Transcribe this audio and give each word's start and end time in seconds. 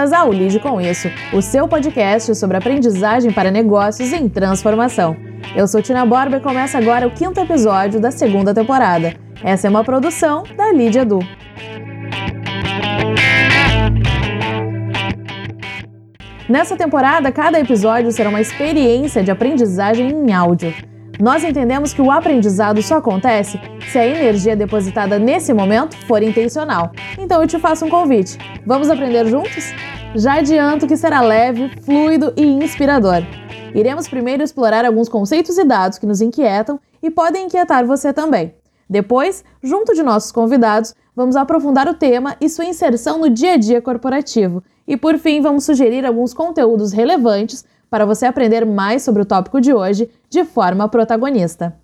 bem-vindas 0.00 0.12
ao 0.12 0.32
Lide 0.32 0.58
com 0.58 0.80
Isso, 0.80 1.08
o 1.32 1.42
seu 1.42 1.68
podcast 1.68 2.34
sobre 2.34 2.56
aprendizagem 2.56 3.30
para 3.30 3.50
negócios 3.50 4.12
em 4.12 4.28
transformação. 4.28 5.14
Eu 5.54 5.68
sou 5.68 5.82
Tina 5.82 6.06
Borba 6.06 6.38
e 6.38 6.40
começa 6.40 6.78
agora 6.78 7.06
o 7.06 7.10
quinto 7.10 7.38
episódio 7.38 8.00
da 8.00 8.10
segunda 8.10 8.54
temporada. 8.54 9.14
Essa 9.44 9.66
é 9.66 9.70
uma 9.70 9.84
produção 9.84 10.44
da 10.56 10.72
Lide 10.72 11.00
Edu. 11.00 11.18
Nessa 16.48 16.76
temporada, 16.76 17.30
cada 17.30 17.60
episódio 17.60 18.10
será 18.10 18.30
uma 18.30 18.40
experiência 18.40 19.22
de 19.22 19.30
aprendizagem 19.30 20.08
em 20.08 20.32
áudio. 20.32 20.72
Nós 21.20 21.44
entendemos 21.44 21.92
que 21.92 22.00
o 22.00 22.10
aprendizado 22.10 22.82
só 22.82 22.96
acontece 22.96 23.60
se 23.92 23.98
a 23.98 24.06
energia 24.06 24.56
depositada 24.56 25.18
nesse 25.18 25.52
momento 25.52 25.94
for 26.06 26.22
intencional. 26.22 26.92
Então 27.18 27.42
eu 27.42 27.46
te 27.46 27.58
faço 27.58 27.84
um 27.84 27.90
convite. 27.90 28.38
Vamos 28.66 28.88
aprender 28.88 29.26
juntos? 29.26 29.66
Já 30.14 30.38
adianto 30.38 30.86
que 30.86 30.96
será 30.96 31.20
leve, 31.20 31.70
fluido 31.82 32.32
e 32.38 32.46
inspirador. 32.46 33.22
Iremos 33.74 34.08
primeiro 34.08 34.42
explorar 34.42 34.86
alguns 34.86 35.10
conceitos 35.10 35.58
e 35.58 35.64
dados 35.64 35.98
que 35.98 36.06
nos 36.06 36.22
inquietam 36.22 36.80
e 37.02 37.10
podem 37.10 37.44
inquietar 37.44 37.84
você 37.84 38.14
também. 38.14 38.54
Depois, 38.88 39.44
junto 39.62 39.94
de 39.94 40.02
nossos 40.02 40.32
convidados, 40.32 40.94
vamos 41.14 41.36
aprofundar 41.36 41.86
o 41.86 41.94
tema 41.94 42.34
e 42.40 42.48
sua 42.48 42.64
inserção 42.64 43.18
no 43.18 43.28
dia 43.28 43.52
a 43.52 43.56
dia 43.58 43.82
corporativo. 43.82 44.64
E 44.88 44.96
por 44.96 45.18
fim, 45.18 45.42
vamos 45.42 45.64
sugerir 45.64 46.06
alguns 46.06 46.32
conteúdos 46.32 46.92
relevantes 46.92 47.64
para 47.90 48.06
você 48.06 48.24
aprender 48.24 48.64
mais 48.64 49.02
sobre 49.02 49.22
o 49.22 49.24
tópico 49.24 49.60
de 49.60 49.74
hoje 49.74 50.08
de 50.30 50.44
forma 50.44 50.88
protagonista. 50.88 51.74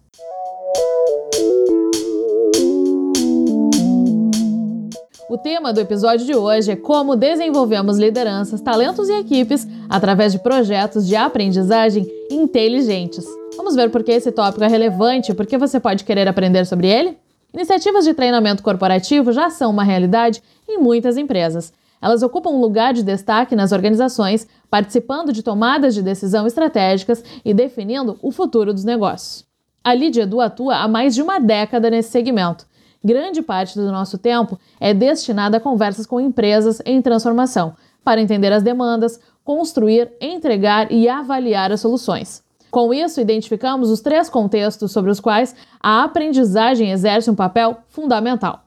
O 5.28 5.36
tema 5.36 5.72
do 5.72 5.80
episódio 5.80 6.24
de 6.24 6.36
hoje 6.36 6.70
é 6.70 6.76
como 6.76 7.16
desenvolvemos 7.16 7.98
lideranças, 7.98 8.60
talentos 8.60 9.08
e 9.08 9.12
equipes 9.18 9.66
através 9.88 10.32
de 10.32 10.38
projetos 10.38 11.06
de 11.06 11.16
aprendizagem 11.16 12.06
inteligentes. 12.30 13.26
Vamos 13.56 13.74
ver 13.74 13.90
por 13.90 14.04
que 14.04 14.12
esse 14.12 14.30
tópico 14.30 14.62
é 14.62 14.68
relevante 14.68 15.32
e 15.32 15.34
por 15.34 15.44
que 15.44 15.58
você 15.58 15.80
pode 15.80 16.04
querer 16.04 16.28
aprender 16.28 16.64
sobre 16.64 16.86
ele? 16.86 17.18
Iniciativas 17.52 18.04
de 18.04 18.14
treinamento 18.14 18.62
corporativo 18.62 19.32
já 19.32 19.50
são 19.50 19.70
uma 19.70 19.82
realidade 19.82 20.40
em 20.68 20.78
muitas 20.78 21.16
empresas. 21.16 21.72
Elas 22.00 22.22
ocupam 22.22 22.50
um 22.50 22.60
lugar 22.60 22.92
de 22.92 23.02
destaque 23.02 23.56
nas 23.56 23.72
organizações, 23.72 24.46
participando 24.70 25.32
de 25.32 25.42
tomadas 25.42 25.94
de 25.94 26.02
decisão 26.02 26.46
estratégicas 26.46 27.24
e 27.44 27.54
definindo 27.54 28.18
o 28.22 28.30
futuro 28.30 28.72
dos 28.72 28.84
negócios. 28.84 29.44
A 29.82 29.94
Lídia 29.94 30.22
Edu 30.22 30.40
atua 30.40 30.76
há 30.76 30.88
mais 30.88 31.14
de 31.14 31.22
uma 31.22 31.38
década 31.38 31.88
nesse 31.88 32.10
segmento. 32.10 32.66
Grande 33.04 33.40
parte 33.40 33.76
do 33.76 33.92
nosso 33.92 34.18
tempo 34.18 34.58
é 34.80 34.92
destinada 34.92 35.58
a 35.58 35.60
conversas 35.60 36.06
com 36.06 36.20
empresas 36.20 36.82
em 36.84 37.00
transformação, 37.00 37.74
para 38.02 38.20
entender 38.20 38.52
as 38.52 38.62
demandas, 38.64 39.20
construir, 39.44 40.12
entregar 40.20 40.90
e 40.90 41.08
avaliar 41.08 41.70
as 41.70 41.80
soluções. 41.80 42.42
Com 42.68 42.92
isso, 42.92 43.20
identificamos 43.20 43.90
os 43.90 44.00
três 44.00 44.28
contextos 44.28 44.90
sobre 44.90 45.10
os 45.10 45.20
quais 45.20 45.54
a 45.80 46.02
aprendizagem 46.02 46.90
exerce 46.90 47.30
um 47.30 47.34
papel 47.34 47.78
fundamental. 47.88 48.65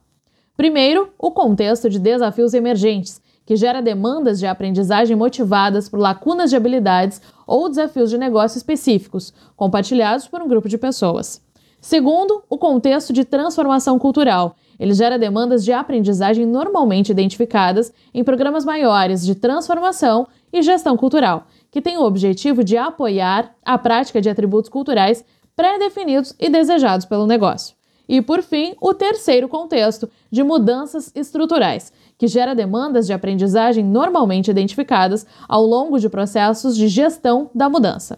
Primeiro, 0.60 1.14
o 1.18 1.32
contexto 1.32 1.90
de 1.90 1.98
desafios 1.98 2.54
emergentes, 2.54 3.22
que 3.46 3.56
gera 3.56 3.82
demandas 3.82 4.40
de 4.40 4.46
aprendizagem 4.46 5.16
motivadas 5.16 5.88
por 5.88 5.98
lacunas 5.98 6.50
de 6.50 6.58
habilidades 6.58 7.22
ou 7.48 7.70
desafios 7.70 8.10
de 8.10 8.18
negócio 8.18 8.58
específicos, 8.58 9.34
compartilhados 9.56 10.28
por 10.28 10.42
um 10.42 10.50
grupo 10.50 10.68
de 10.68 10.78
pessoas. 10.78 11.42
Segundo, 11.80 12.44
o 12.50 12.58
contexto 12.58 13.14
de 13.14 13.24
transformação 13.24 13.98
cultural. 13.98 14.54
Ele 14.78 14.94
gera 14.94 15.18
demandas 15.18 15.64
de 15.64 15.72
aprendizagem 15.72 16.46
normalmente 16.46 17.14
identificadas 17.14 17.94
em 18.14 18.22
programas 18.22 18.66
maiores 18.66 19.26
de 19.26 19.36
transformação 19.36 20.28
e 20.52 20.62
gestão 20.62 20.98
cultural, 20.98 21.48
que 21.72 21.80
têm 21.82 21.98
o 21.98 22.04
objetivo 22.04 22.66
de 22.66 22.76
apoiar 22.76 23.56
a 23.64 23.78
prática 23.78 24.20
de 24.20 24.30
atributos 24.30 24.70
culturais 24.70 25.24
pré-definidos 25.56 26.36
e 26.38 26.50
desejados 26.50 27.06
pelo 27.06 27.26
negócio. 27.26 27.79
E, 28.10 28.24
por 28.24 28.42
fim, 28.42 28.74
o 28.82 28.92
terceiro 28.92 29.48
contexto, 29.48 30.10
de 30.32 30.44
mudanças 30.44 31.12
estruturais, 31.14 31.94
que 32.18 32.26
gera 32.26 32.56
demandas 32.56 33.06
de 33.06 33.14
aprendizagem 33.14 33.86
normalmente 33.86 34.50
identificadas 34.50 35.28
ao 35.48 35.64
longo 35.64 36.00
de 36.00 36.10
processos 36.10 36.76
de 36.76 36.88
gestão 36.88 37.52
da 37.54 37.70
mudança. 37.70 38.18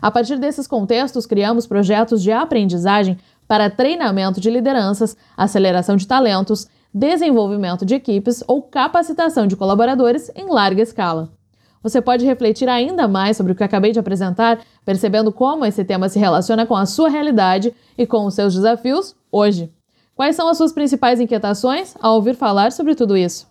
A 0.00 0.12
partir 0.12 0.38
desses 0.38 0.68
contextos, 0.68 1.26
criamos 1.26 1.66
projetos 1.66 2.22
de 2.22 2.30
aprendizagem 2.30 3.18
para 3.48 3.68
treinamento 3.68 4.40
de 4.40 4.48
lideranças, 4.48 5.16
aceleração 5.36 5.96
de 5.96 6.06
talentos, 6.06 6.68
desenvolvimento 6.94 7.84
de 7.84 7.96
equipes 7.96 8.44
ou 8.46 8.62
capacitação 8.62 9.48
de 9.48 9.56
colaboradores 9.56 10.30
em 10.36 10.48
larga 10.48 10.82
escala. 10.82 11.35
Você 11.86 12.02
pode 12.02 12.26
refletir 12.26 12.68
ainda 12.68 13.06
mais 13.06 13.36
sobre 13.36 13.52
o 13.52 13.54
que 13.54 13.62
acabei 13.62 13.92
de 13.92 14.00
apresentar, 14.00 14.58
percebendo 14.84 15.30
como 15.30 15.64
esse 15.64 15.84
tema 15.84 16.08
se 16.08 16.18
relaciona 16.18 16.66
com 16.66 16.74
a 16.74 16.84
sua 16.84 17.08
realidade 17.08 17.72
e 17.96 18.04
com 18.04 18.26
os 18.26 18.34
seus 18.34 18.54
desafios 18.54 19.14
hoje. 19.30 19.70
Quais 20.16 20.34
são 20.34 20.48
as 20.48 20.56
suas 20.56 20.72
principais 20.72 21.20
inquietações 21.20 21.94
ao 22.00 22.16
ouvir 22.16 22.34
falar 22.34 22.72
sobre 22.72 22.96
tudo 22.96 23.16
isso? 23.16 23.46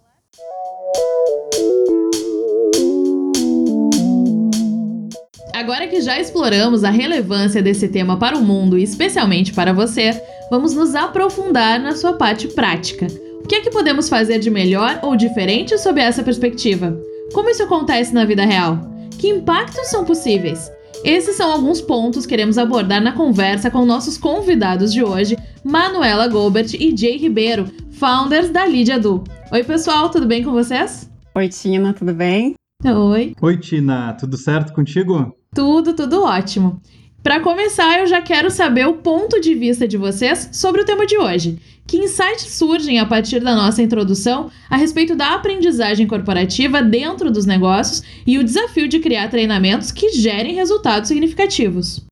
Agora 5.54 5.88
que 5.88 6.02
já 6.02 6.20
exploramos 6.20 6.84
a 6.84 6.90
relevância 6.90 7.62
desse 7.62 7.88
tema 7.88 8.20
para 8.20 8.38
o 8.38 8.44
mundo 8.44 8.78
e 8.78 8.84
especialmente 8.84 9.54
para 9.54 9.72
você, 9.72 10.12
vamos 10.52 10.74
nos 10.74 10.94
aprofundar 10.94 11.80
na 11.80 11.96
sua 11.96 12.12
parte 12.12 12.50
prática. 12.50 13.08
O 13.42 13.48
que 13.48 13.56
é 13.56 13.62
que 13.62 13.72
podemos 13.72 14.10
fazer 14.10 14.40
de 14.40 14.50
melhor 14.50 15.00
ou 15.04 15.16
diferente 15.16 15.78
sob 15.78 16.02
essa 16.02 16.22
perspectiva? 16.22 17.00
Como 17.34 17.50
isso 17.50 17.64
acontece 17.64 18.14
na 18.14 18.26
vida 18.26 18.46
real? 18.46 18.80
Que 19.20 19.30
impactos 19.30 19.88
são 19.88 20.06
possíveis? 20.06 20.72
Esses 21.04 21.36
são 21.36 21.52
alguns 21.52 21.82
pontos 21.82 22.26
que 22.26 22.30
queremos 22.30 22.58
abordar 22.58 23.02
na 23.02 23.12
conversa 23.12 23.70
com 23.70 23.86
nossos 23.86 24.18
convidados 24.18 24.92
de 24.92 25.04
hoje, 25.04 25.38
Manuela 25.64 26.28
Gobert 26.28 26.74
e 26.74 26.96
Jay 26.96 27.18
Ribeiro, 27.18 27.66
founders 27.92 28.50
da 28.50 28.66
Lídia 28.66 29.00
Du. 29.00 29.24
Oi, 29.52 29.64
pessoal, 29.64 30.10
tudo 30.10 30.26
bem 30.26 30.44
com 30.44 30.52
vocês? 30.52 31.12
Oi, 31.36 31.50
Tina, 31.50 31.94
tudo 31.94 32.14
bem? 32.14 32.56
Oi. 32.84 33.34
Oi, 33.42 33.58
Tina, 33.58 34.14
tudo 34.14 34.38
certo 34.38 34.74
contigo? 34.74 35.36
Tudo, 35.54 35.94
tudo 35.94 36.24
ótimo. 36.24 36.82
Para 37.26 37.40
começar, 37.40 38.02
eu 38.02 38.06
já 38.06 38.22
quero 38.22 38.52
saber 38.52 38.86
o 38.86 38.98
ponto 38.98 39.42
de 39.42 39.56
vista 39.56 39.88
de 39.88 39.98
vocês 39.98 40.48
sobre 40.52 40.82
o 40.82 40.86
tema 40.86 41.08
de 41.08 41.18
hoje. 41.18 41.58
Que 41.88 41.98
insights 41.98 42.54
surgem 42.54 43.00
a 43.00 43.06
partir 43.08 43.40
da 43.40 43.56
nossa 43.56 43.82
introdução 43.82 44.52
a 44.70 44.78
respeito 44.78 45.16
da 45.16 45.34
aprendizagem 45.34 46.06
corporativa 46.06 46.84
dentro 46.84 47.32
dos 47.32 47.48
negócios 47.48 48.04
e 48.28 48.38
o 48.38 48.44
desafio 48.44 48.88
de 48.88 49.00
criar 49.00 49.28
treinamentos 49.30 49.92
que 49.92 50.12
gerem 50.12 50.54
resultados 50.54 51.08
significativos? 51.08 52.06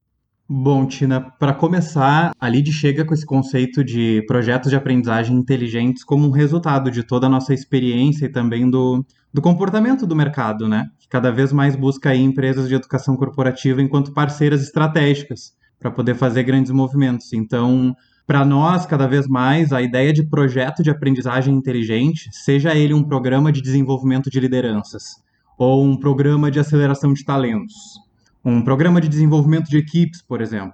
Bom, 0.50 0.86
Tina, 0.86 1.22
para 1.22 1.54
começar, 1.54 2.34
a 2.38 2.50
LID 2.50 2.72
chega 2.74 3.06
com 3.06 3.14
esse 3.14 3.26
conceito 3.26 3.82
de 3.82 4.22
projetos 4.28 4.70
de 4.70 4.76
aprendizagem 4.76 5.38
inteligentes 5.38 6.04
como 6.04 6.28
um 6.28 6.32
resultado 6.32 6.92
de 6.92 7.02
toda 7.02 7.28
a 7.28 7.30
nossa 7.30 7.54
experiência 7.54 8.26
e 8.26 8.30
também 8.30 8.70
do, 8.70 9.06
do 9.34 9.42
comportamento 9.42 10.06
do 10.06 10.16
mercado, 10.16 10.68
né? 10.68 10.88
Que 11.00 11.08
cada 11.08 11.32
vez 11.32 11.54
mais 11.54 11.78
busca 11.78 12.14
empresas 12.14 12.68
de 12.68 12.76
educação 12.76 13.16
corporativa 13.16 13.82
enquanto 13.82 14.14
parceiras 14.14 14.62
estratégicas 14.62 15.54
para 15.80 15.90
poder 15.90 16.16
fazer 16.16 16.44
grandes 16.44 16.72
movimentos. 16.72 17.32
Então, 17.32 17.96
para 18.28 18.44
nós, 18.44 18.86
cada 18.86 19.08
vez 19.08 19.28
mais, 19.28 19.72
a 19.72 19.82
ideia 19.82 20.12
de 20.12 20.24
projeto 20.24 20.84
de 20.84 20.90
aprendizagem 20.90 21.56
inteligente, 21.56 22.30
seja 22.34 22.76
ele 22.76 22.94
um 22.94 23.04
programa 23.04 23.50
de 23.50 23.62
desenvolvimento 23.62 24.30
de 24.30 24.42
lideranças 24.42 25.24
ou 25.58 25.86
um 25.86 25.96
programa 25.96 26.52
de 26.52 26.60
aceleração 26.60 27.14
de 27.14 27.24
talentos, 27.24 27.76
um 28.44 28.62
programa 28.62 29.00
de 29.00 29.08
desenvolvimento 29.08 29.70
de 29.70 29.78
equipes, 29.78 30.22
por 30.22 30.42
exemplo, 30.42 30.74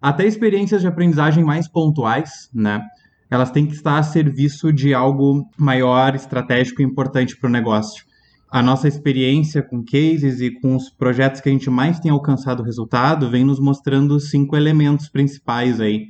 até 0.00 0.26
experiências 0.26 0.80
de 0.80 0.86
aprendizagem 0.86 1.44
mais 1.44 1.68
pontuais, 1.68 2.50
né? 2.52 2.80
elas 3.30 3.50
têm 3.50 3.66
que 3.66 3.74
estar 3.74 3.98
a 3.98 4.02
serviço 4.02 4.72
de 4.72 4.94
algo 4.94 5.48
maior, 5.58 6.14
estratégico 6.14 6.82
e 6.82 6.84
importante 6.84 7.36
para 7.36 7.48
o 7.48 7.52
negócio. 7.52 8.04
A 8.50 8.62
nossa 8.62 8.86
experiência 8.86 9.62
com 9.62 9.82
cases 9.82 10.40
e 10.40 10.50
com 10.50 10.76
os 10.76 10.88
projetos 10.88 11.40
que 11.40 11.48
a 11.48 11.52
gente 11.52 11.68
mais 11.68 11.98
tem 11.98 12.10
alcançado 12.10 12.62
resultado 12.62 13.30
vem 13.30 13.44
nos 13.44 13.58
mostrando 13.58 14.20
cinco 14.20 14.56
elementos 14.56 15.08
principais 15.08 15.80
aí 15.80 16.06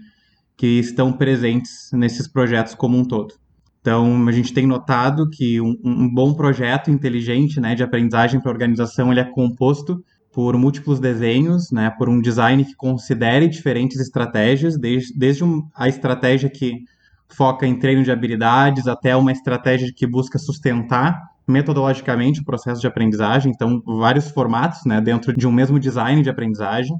que 0.56 0.78
estão 0.78 1.12
presentes 1.12 1.90
nesses 1.92 2.28
projetos 2.28 2.74
como 2.74 2.98
um 2.98 3.04
todo. 3.04 3.34
Então, 3.80 4.28
a 4.28 4.32
gente 4.32 4.52
tem 4.52 4.66
notado 4.66 5.28
que 5.30 5.60
um, 5.60 5.76
um 5.84 6.12
bom 6.12 6.34
projeto 6.34 6.90
inteligente 6.90 7.60
né, 7.60 7.74
de 7.74 7.82
aprendizagem 7.82 8.40
para 8.40 8.50
a 8.50 8.54
organização 8.54 9.10
ele 9.10 9.20
é 9.20 9.24
composto 9.24 10.02
por 10.34 10.58
múltiplos 10.58 10.98
desenhos, 10.98 11.70
né, 11.70 11.90
por 11.96 12.08
um 12.08 12.20
design 12.20 12.64
que 12.64 12.74
considere 12.74 13.46
diferentes 13.46 14.00
estratégias, 14.00 14.76
desde, 14.76 15.16
desde 15.16 15.44
a 15.74 15.88
estratégia 15.88 16.50
que 16.50 16.82
foca 17.28 17.66
em 17.66 17.78
treino 17.78 18.02
de 18.02 18.10
habilidades, 18.10 18.88
até 18.88 19.14
uma 19.14 19.30
estratégia 19.30 19.92
que 19.94 20.06
busca 20.06 20.38
sustentar 20.38 21.22
metodologicamente 21.46 22.40
o 22.40 22.44
processo 22.44 22.80
de 22.80 22.86
aprendizagem, 22.86 23.52
então 23.54 23.80
vários 23.86 24.28
formatos 24.30 24.84
né, 24.84 25.00
dentro 25.00 25.32
de 25.32 25.46
um 25.46 25.52
mesmo 25.52 25.78
design 25.78 26.20
de 26.20 26.30
aprendizagem. 26.30 26.96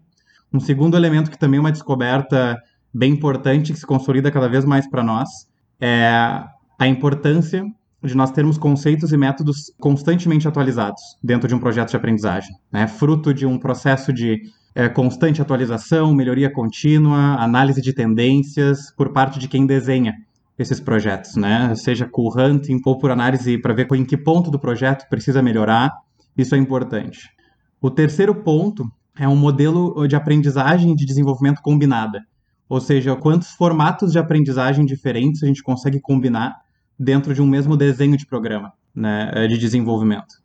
Um 0.52 0.60
segundo 0.60 0.96
elemento 0.96 1.30
que 1.30 1.38
também 1.38 1.58
é 1.58 1.60
uma 1.60 1.72
descoberta 1.72 2.56
bem 2.92 3.12
importante, 3.12 3.72
que 3.72 3.78
se 3.78 3.86
consolida 3.86 4.30
cada 4.30 4.48
vez 4.48 4.64
mais 4.64 4.88
para 4.88 5.02
nós, 5.02 5.28
é 5.80 6.06
a 6.78 6.86
importância 6.86 7.64
de 8.06 8.16
nós 8.16 8.30
termos 8.30 8.58
conceitos 8.58 9.12
e 9.12 9.16
métodos 9.16 9.72
constantemente 9.78 10.46
atualizados 10.46 11.00
dentro 11.22 11.48
de 11.48 11.54
um 11.54 11.58
projeto 11.58 11.90
de 11.90 11.96
aprendizagem, 11.96 12.54
né? 12.70 12.86
fruto 12.86 13.32
de 13.32 13.46
um 13.46 13.58
processo 13.58 14.12
de 14.12 14.42
é, 14.74 14.88
constante 14.88 15.40
atualização, 15.40 16.14
melhoria 16.14 16.50
contínua, 16.50 17.36
análise 17.36 17.80
de 17.80 17.92
tendências 17.92 18.92
por 18.96 19.12
parte 19.12 19.38
de 19.38 19.48
quem 19.48 19.66
desenha 19.66 20.14
esses 20.58 20.80
projetos, 20.80 21.36
né? 21.36 21.74
Seja 21.74 22.06
com 22.06 22.28
hunting 22.28 22.80
ou 22.84 22.98
por 22.98 23.10
análise 23.10 23.58
para 23.58 23.74
ver 23.74 23.88
em 23.92 24.04
que 24.04 24.16
ponto 24.16 24.50
do 24.50 24.58
projeto 24.58 25.08
precisa 25.08 25.42
melhorar, 25.42 25.92
isso 26.36 26.54
é 26.54 26.58
importante. 26.58 27.28
O 27.80 27.90
terceiro 27.90 28.34
ponto 28.34 28.88
é 29.18 29.28
um 29.28 29.36
modelo 29.36 30.06
de 30.06 30.16
aprendizagem 30.16 30.94
de 30.94 31.04
desenvolvimento 31.04 31.60
combinada, 31.60 32.20
ou 32.68 32.80
seja, 32.80 33.14
quantos 33.16 33.50
formatos 33.50 34.12
de 34.12 34.18
aprendizagem 34.18 34.84
diferentes 34.84 35.42
a 35.42 35.46
gente 35.46 35.62
consegue 35.62 36.00
combinar 36.00 36.63
dentro 36.98 37.34
de 37.34 37.42
um 37.42 37.46
mesmo 37.46 37.76
desenho 37.76 38.16
de 38.16 38.26
programa 38.26 38.72
né, 38.94 39.46
de 39.48 39.58
desenvolvimento. 39.58 40.42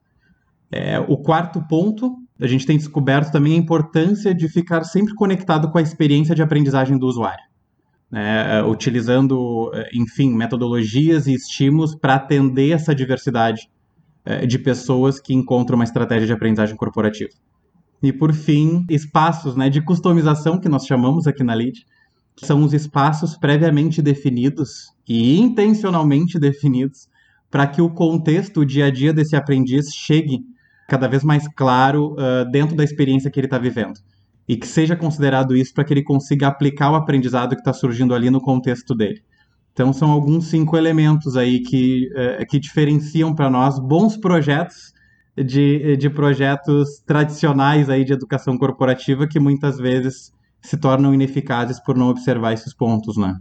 É, 0.72 1.00
o 1.00 1.18
quarto 1.18 1.62
ponto, 1.68 2.16
a 2.40 2.48
gente 2.48 2.66
tem 2.66 2.78
descoberto 2.78 3.32
também 3.32 3.54
a 3.54 3.58
importância 3.58 4.34
de 4.34 4.48
ficar 4.48 4.84
sempre 4.84 5.14
conectado 5.16 5.72
com 5.72 5.78
a 5.78 5.82
experiência 5.82 6.36
de 6.36 6.42
aprendizagem 6.42 6.98
do 6.98 7.08
usuário. 7.08 7.44
Né, 8.12 8.64
utilizando, 8.64 9.72
enfim, 9.94 10.34
metodologias 10.34 11.28
e 11.28 11.34
estímulos 11.34 11.94
para 11.94 12.16
atender 12.16 12.72
essa 12.72 12.96
diversidade 12.96 13.70
de 14.48 14.58
pessoas 14.58 15.20
que 15.20 15.32
encontram 15.32 15.76
uma 15.76 15.84
estratégia 15.84 16.26
de 16.26 16.34
aprendizagem 16.34 16.76
corporativa. 16.76 17.30
E, 18.02 18.14
por 18.14 18.34
fim, 18.34 18.86
espaços 18.90 19.56
né, 19.56 19.70
de 19.70 19.82
customização, 19.82 20.60
que 20.60 20.70
nós 20.70 20.86
chamamos 20.86 21.28
aqui 21.28 21.44
na 21.44 21.54
LEAD, 21.54 21.86
são 22.46 22.64
os 22.64 22.74
espaços 22.74 23.38
previamente 23.38 24.02
definidos 24.02 24.94
e 25.08 25.40
intencionalmente 25.40 26.40
definidos 26.40 27.08
para 27.50 27.68
que 27.68 27.82
o 27.82 27.90
contexto, 27.90 28.62
o 28.62 28.66
dia 28.66 28.86
a 28.86 28.92
dia 28.92 29.12
desse 29.12 29.36
aprendiz 29.36 29.94
chegue 29.94 30.42
cada 30.88 31.08
vez 31.08 31.24
mais 31.24 31.48
claro 31.48 32.14
uh, 32.14 32.50
dentro 32.52 32.76
da 32.76 32.84
experiência 32.84 33.30
que 33.30 33.40
ele 33.40 33.48
está 33.48 33.58
vivendo. 33.58 34.00
E 34.48 34.58
que 34.58 34.68
seja 34.68 34.96
considerado 34.96 35.56
isso 35.56 35.74
para 35.74 35.84
que 35.84 35.94
ele 35.94 36.04
consiga 36.04 36.48
aplicar 36.48 36.92
o 36.92 36.96
aprendizado 36.96 37.56
que 37.56 37.62
está 37.62 37.74
surgindo 37.74 38.14
ali 38.14 38.30
no 38.30 38.42
contexto 38.42 38.96
dele. 38.96 39.22
Então, 39.74 39.94
são 39.94 40.12
alguns 40.12 40.48
cinco 40.48 40.76
elementos 40.76 41.38
aí 41.38 41.62
que, 41.62 42.10
uh, 42.14 42.46
que 42.48 42.60
diferenciam 42.60 43.34
para 43.34 43.50
nós 43.50 43.80
bons 43.80 44.18
projetos 44.18 44.94
de, 45.38 45.96
de 45.96 46.10
projetos 46.10 47.00
tradicionais 47.06 47.90
aí 47.90 48.04
de 48.04 48.14
educação 48.14 48.58
corporativa 48.58 49.28
que 49.28 49.40
muitas 49.40 49.78
vezes 49.78 50.34
se 50.62 50.78
tornam 50.78 51.14
ineficazes 51.14 51.80
por 51.80 51.98
não 51.98 52.10
observar 52.10 52.54
esses 52.54 52.74
pontos, 52.74 53.18
né? 53.18 53.38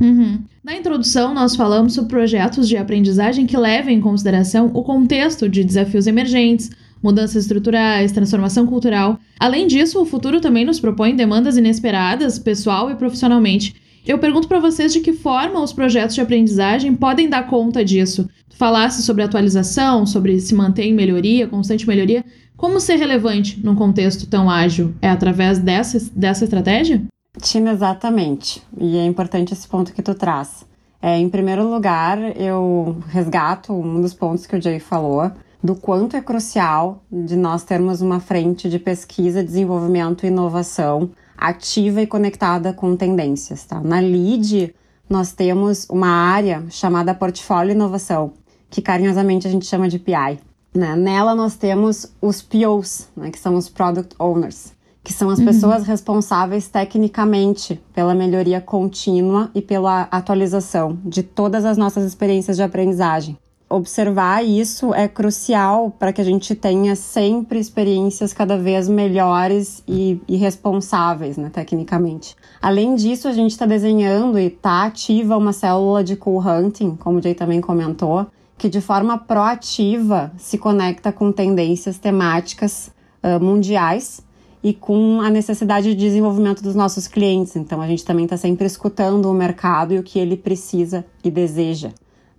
Uhum. 0.00 0.40
Na 0.64 0.76
introdução, 0.76 1.34
nós 1.34 1.54
falamos 1.54 1.94
sobre 1.94 2.10
projetos 2.10 2.68
de 2.68 2.76
aprendizagem 2.76 3.46
que 3.46 3.56
levem 3.56 3.98
em 3.98 4.00
consideração 4.00 4.70
o 4.74 4.82
contexto 4.82 5.48
de 5.48 5.62
desafios 5.62 6.06
emergentes, 6.06 6.70
mudanças 7.02 7.44
estruturais, 7.44 8.12
transformação 8.12 8.66
cultural. 8.66 9.18
Além 9.38 9.66
disso, 9.66 10.00
o 10.00 10.06
futuro 10.06 10.40
também 10.40 10.64
nos 10.64 10.80
propõe 10.80 11.14
demandas 11.14 11.56
inesperadas, 11.56 12.38
pessoal 12.38 12.90
e 12.90 12.94
profissionalmente. 12.94 13.74
Eu 14.04 14.18
pergunto 14.18 14.48
para 14.48 14.58
vocês 14.58 14.92
de 14.92 15.00
que 15.00 15.12
forma 15.12 15.62
os 15.62 15.72
projetos 15.72 16.14
de 16.14 16.20
aprendizagem 16.20 16.94
podem 16.94 17.28
dar 17.28 17.46
conta 17.46 17.84
disso. 17.84 18.28
Falasse 18.50 19.02
sobre 19.02 19.22
atualização, 19.22 20.04
sobre 20.04 20.40
se 20.40 20.54
manter 20.54 20.84
em 20.84 20.94
melhoria, 20.94 21.46
constante 21.46 21.86
melhoria. 21.86 22.24
Como 22.62 22.78
ser 22.78 22.94
relevante 22.94 23.60
num 23.60 23.74
contexto 23.74 24.24
tão 24.28 24.48
ágil? 24.48 24.94
É 25.02 25.10
através 25.10 25.58
dessa, 25.58 25.98
dessa 26.14 26.44
estratégia? 26.44 27.02
Tina, 27.40 27.72
exatamente. 27.72 28.62
E 28.78 28.98
é 28.98 29.04
importante 29.04 29.52
esse 29.52 29.66
ponto 29.66 29.92
que 29.92 30.00
tu 30.00 30.14
traz. 30.14 30.64
É, 31.02 31.18
em 31.18 31.28
primeiro 31.28 31.68
lugar, 31.68 32.18
eu 32.40 32.98
resgato 33.08 33.72
um 33.72 34.00
dos 34.00 34.14
pontos 34.14 34.46
que 34.46 34.54
o 34.54 34.62
Jay 34.62 34.78
falou, 34.78 35.32
do 35.60 35.74
quanto 35.74 36.16
é 36.16 36.20
crucial 36.20 37.02
de 37.10 37.34
nós 37.34 37.64
termos 37.64 38.00
uma 38.00 38.20
frente 38.20 38.68
de 38.70 38.78
pesquisa, 38.78 39.42
desenvolvimento 39.42 40.24
e 40.24 40.28
inovação 40.28 41.10
ativa 41.36 42.00
e 42.00 42.06
conectada 42.06 42.72
com 42.72 42.94
tendências. 42.94 43.64
Tá? 43.64 43.80
Na 43.80 43.98
LEAD, 43.98 44.72
nós 45.10 45.32
temos 45.32 45.88
uma 45.90 46.06
área 46.06 46.64
chamada 46.70 47.12
Portfólio 47.12 47.72
Inovação, 47.72 48.34
que 48.70 48.80
carinhosamente 48.80 49.48
a 49.48 49.50
gente 49.50 49.66
chama 49.66 49.88
de 49.88 49.98
PI. 49.98 50.51
Né? 50.74 50.96
Nela 50.96 51.34
nós 51.34 51.56
temos 51.56 52.12
os 52.20 52.40
POs, 52.40 53.08
né, 53.16 53.30
que 53.30 53.38
são 53.38 53.56
os 53.56 53.68
Product 53.68 54.14
Owners, 54.18 54.72
que 55.04 55.12
são 55.12 55.28
as 55.28 55.38
uhum. 55.38 55.44
pessoas 55.44 55.84
responsáveis 55.84 56.68
tecnicamente 56.68 57.80
pela 57.92 58.14
melhoria 58.14 58.60
contínua 58.60 59.50
e 59.54 59.60
pela 59.60 60.02
atualização 60.10 60.98
de 61.04 61.22
todas 61.22 61.64
as 61.64 61.76
nossas 61.76 62.04
experiências 62.04 62.56
de 62.56 62.62
aprendizagem. 62.62 63.36
Observar 63.68 64.44
isso 64.44 64.92
é 64.92 65.08
crucial 65.08 65.90
para 65.98 66.12
que 66.12 66.20
a 66.20 66.24
gente 66.24 66.54
tenha 66.54 66.94
sempre 66.94 67.58
experiências 67.58 68.32
cada 68.34 68.58
vez 68.58 68.86
melhores 68.86 69.82
e, 69.88 70.20
e 70.28 70.36
responsáveis, 70.36 71.38
né, 71.38 71.50
tecnicamente. 71.50 72.36
Além 72.60 72.94
disso, 72.94 73.28
a 73.28 73.32
gente 73.32 73.52
está 73.52 73.64
desenhando 73.64 74.38
e 74.38 74.48
está 74.48 74.84
ativa 74.84 75.38
uma 75.38 75.54
célula 75.54 76.04
de 76.04 76.16
cool 76.16 76.38
hunting, 76.46 76.96
como 76.96 77.18
o 77.18 77.22
Jay 77.22 77.34
também 77.34 77.62
comentou, 77.62 78.26
que 78.62 78.68
de 78.68 78.80
forma 78.80 79.18
proativa 79.18 80.30
se 80.38 80.56
conecta 80.56 81.10
com 81.10 81.32
tendências 81.32 81.98
temáticas 81.98 82.92
uh, 83.20 83.42
mundiais 83.42 84.22
e 84.62 84.72
com 84.72 85.20
a 85.20 85.28
necessidade 85.28 85.88
de 85.88 85.96
desenvolvimento 85.96 86.62
dos 86.62 86.76
nossos 86.76 87.08
clientes. 87.08 87.56
Então, 87.56 87.80
a 87.80 87.88
gente 87.88 88.04
também 88.04 88.22
está 88.22 88.36
sempre 88.36 88.64
escutando 88.64 89.28
o 89.28 89.34
mercado 89.34 89.94
e 89.94 89.98
o 89.98 90.02
que 90.04 90.16
ele 90.16 90.36
precisa 90.36 91.04
e 91.24 91.28
deseja. 91.28 91.90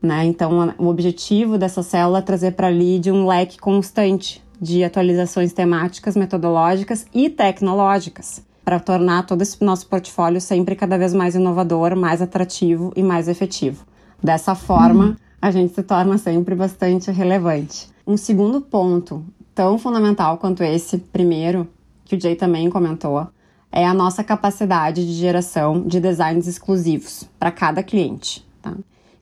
Né? 0.01 0.23
Então, 0.23 0.73
o 0.77 0.87
objetivo 0.87 1.57
dessa 1.57 1.83
célula 1.83 2.19
é 2.19 2.21
trazer 2.21 2.51
para 2.51 2.67
a 2.67 2.69
LEAD 2.69 3.11
um 3.11 3.27
leque 3.27 3.59
constante 3.59 4.41
de 4.61 4.81
atualizações 4.81 5.51
temáticas, 5.51 6.15
metodológicas 6.15 7.05
e 7.13 7.29
tecnológicas, 7.29 8.41
para 8.63 8.79
tornar 8.79 9.25
todo 9.25 9.41
esse 9.41 9.61
nosso 9.61 9.87
portfólio 9.87 10.39
sempre 10.39 10.73
cada 10.73 10.97
vez 10.97 11.13
mais 11.13 11.35
inovador, 11.35 11.97
mais 11.97 12.21
atrativo 12.21 12.93
e 12.95 13.03
mais 13.03 13.27
efetivo. 13.27 13.83
Dessa 14.23 14.55
forma, 14.55 15.07
uhum 15.07 15.22
a 15.43 15.51
gente 15.51 15.75
se 15.75 15.83
torna 15.83 16.17
sempre 16.17 16.55
bastante 16.55 17.11
relevante. 17.11 17.89
Um 18.07 18.15
segundo 18.15 18.61
ponto, 18.61 19.25
tão 19.53 19.77
fundamental 19.77 20.37
quanto 20.37 20.63
esse 20.63 20.97
primeiro, 20.97 21.67
que 22.05 22.15
o 22.15 22.21
Jay 22.21 22.33
também 22.33 22.69
comentou, 22.69 23.27
é 23.69 23.85
a 23.85 23.93
nossa 23.93 24.23
capacidade 24.23 25.05
de 25.05 25.11
geração 25.11 25.81
de 25.81 25.99
designs 25.99 26.47
exclusivos 26.47 27.25
para 27.37 27.51
cada 27.51 27.83
cliente. 27.83 28.47
Tá? 28.61 28.73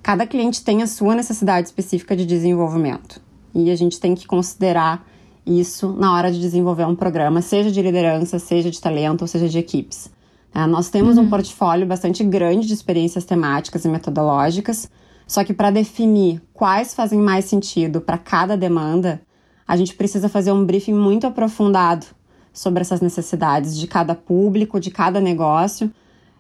Cada 0.04 0.28
cliente 0.28 0.64
tem 0.64 0.84
a 0.84 0.88
sua 0.88 1.16
necessidade 1.16 1.70
específica 1.70 2.16
de 2.16 2.24
desenvolvimento 2.24 3.20
e 3.52 3.72
a 3.72 3.76
gente 3.76 4.00
tem 4.00 4.14
que 4.14 4.28
considerar 4.28 5.04
isso 5.44 5.92
na 5.92 6.14
hora 6.14 6.32
de 6.32 6.40
desenvolver 6.40 6.86
um 6.86 6.96
programa, 6.96 7.42
seja 7.42 7.72
de 7.72 7.82
liderança, 7.82 8.38
seja 8.38 8.70
de 8.70 8.80
talento 8.80 9.24
ou 9.24 9.28
seja 9.28 9.50
de 9.50 9.58
equipes. 9.58 10.12
É, 10.54 10.68
nós 10.68 10.88
temos 10.92 11.18
uhum. 11.18 11.24
um 11.24 11.30
portfólio 11.32 11.88
bastante 11.88 12.24
grande 12.24 12.68
de 12.68 12.76
experiências 12.76 13.26
temáticas 13.26 13.86
e 13.86 13.90
metodológicas, 13.90 14.88
só 15.32 15.46
que 15.46 15.54
para 15.54 15.72
definir 15.72 16.42
quais 16.54 16.94
fazem 16.94 17.18
mais 17.18 17.46
sentido 17.46 18.02
para 18.02 18.18
cada 18.18 18.58
demanda, 18.58 19.22
a 19.66 19.78
gente 19.78 19.96
precisa 19.96 20.28
fazer 20.28 20.52
um 20.52 20.66
briefing 20.66 20.94
muito 20.94 21.26
aprofundado 21.26 22.06
sobre 22.52 22.82
essas 22.82 23.00
necessidades 23.00 23.78
de 23.78 23.88
cada 23.88 24.14
público, 24.14 24.78
de 24.78 24.92
cada 24.92 25.22
negócio, 25.22 25.90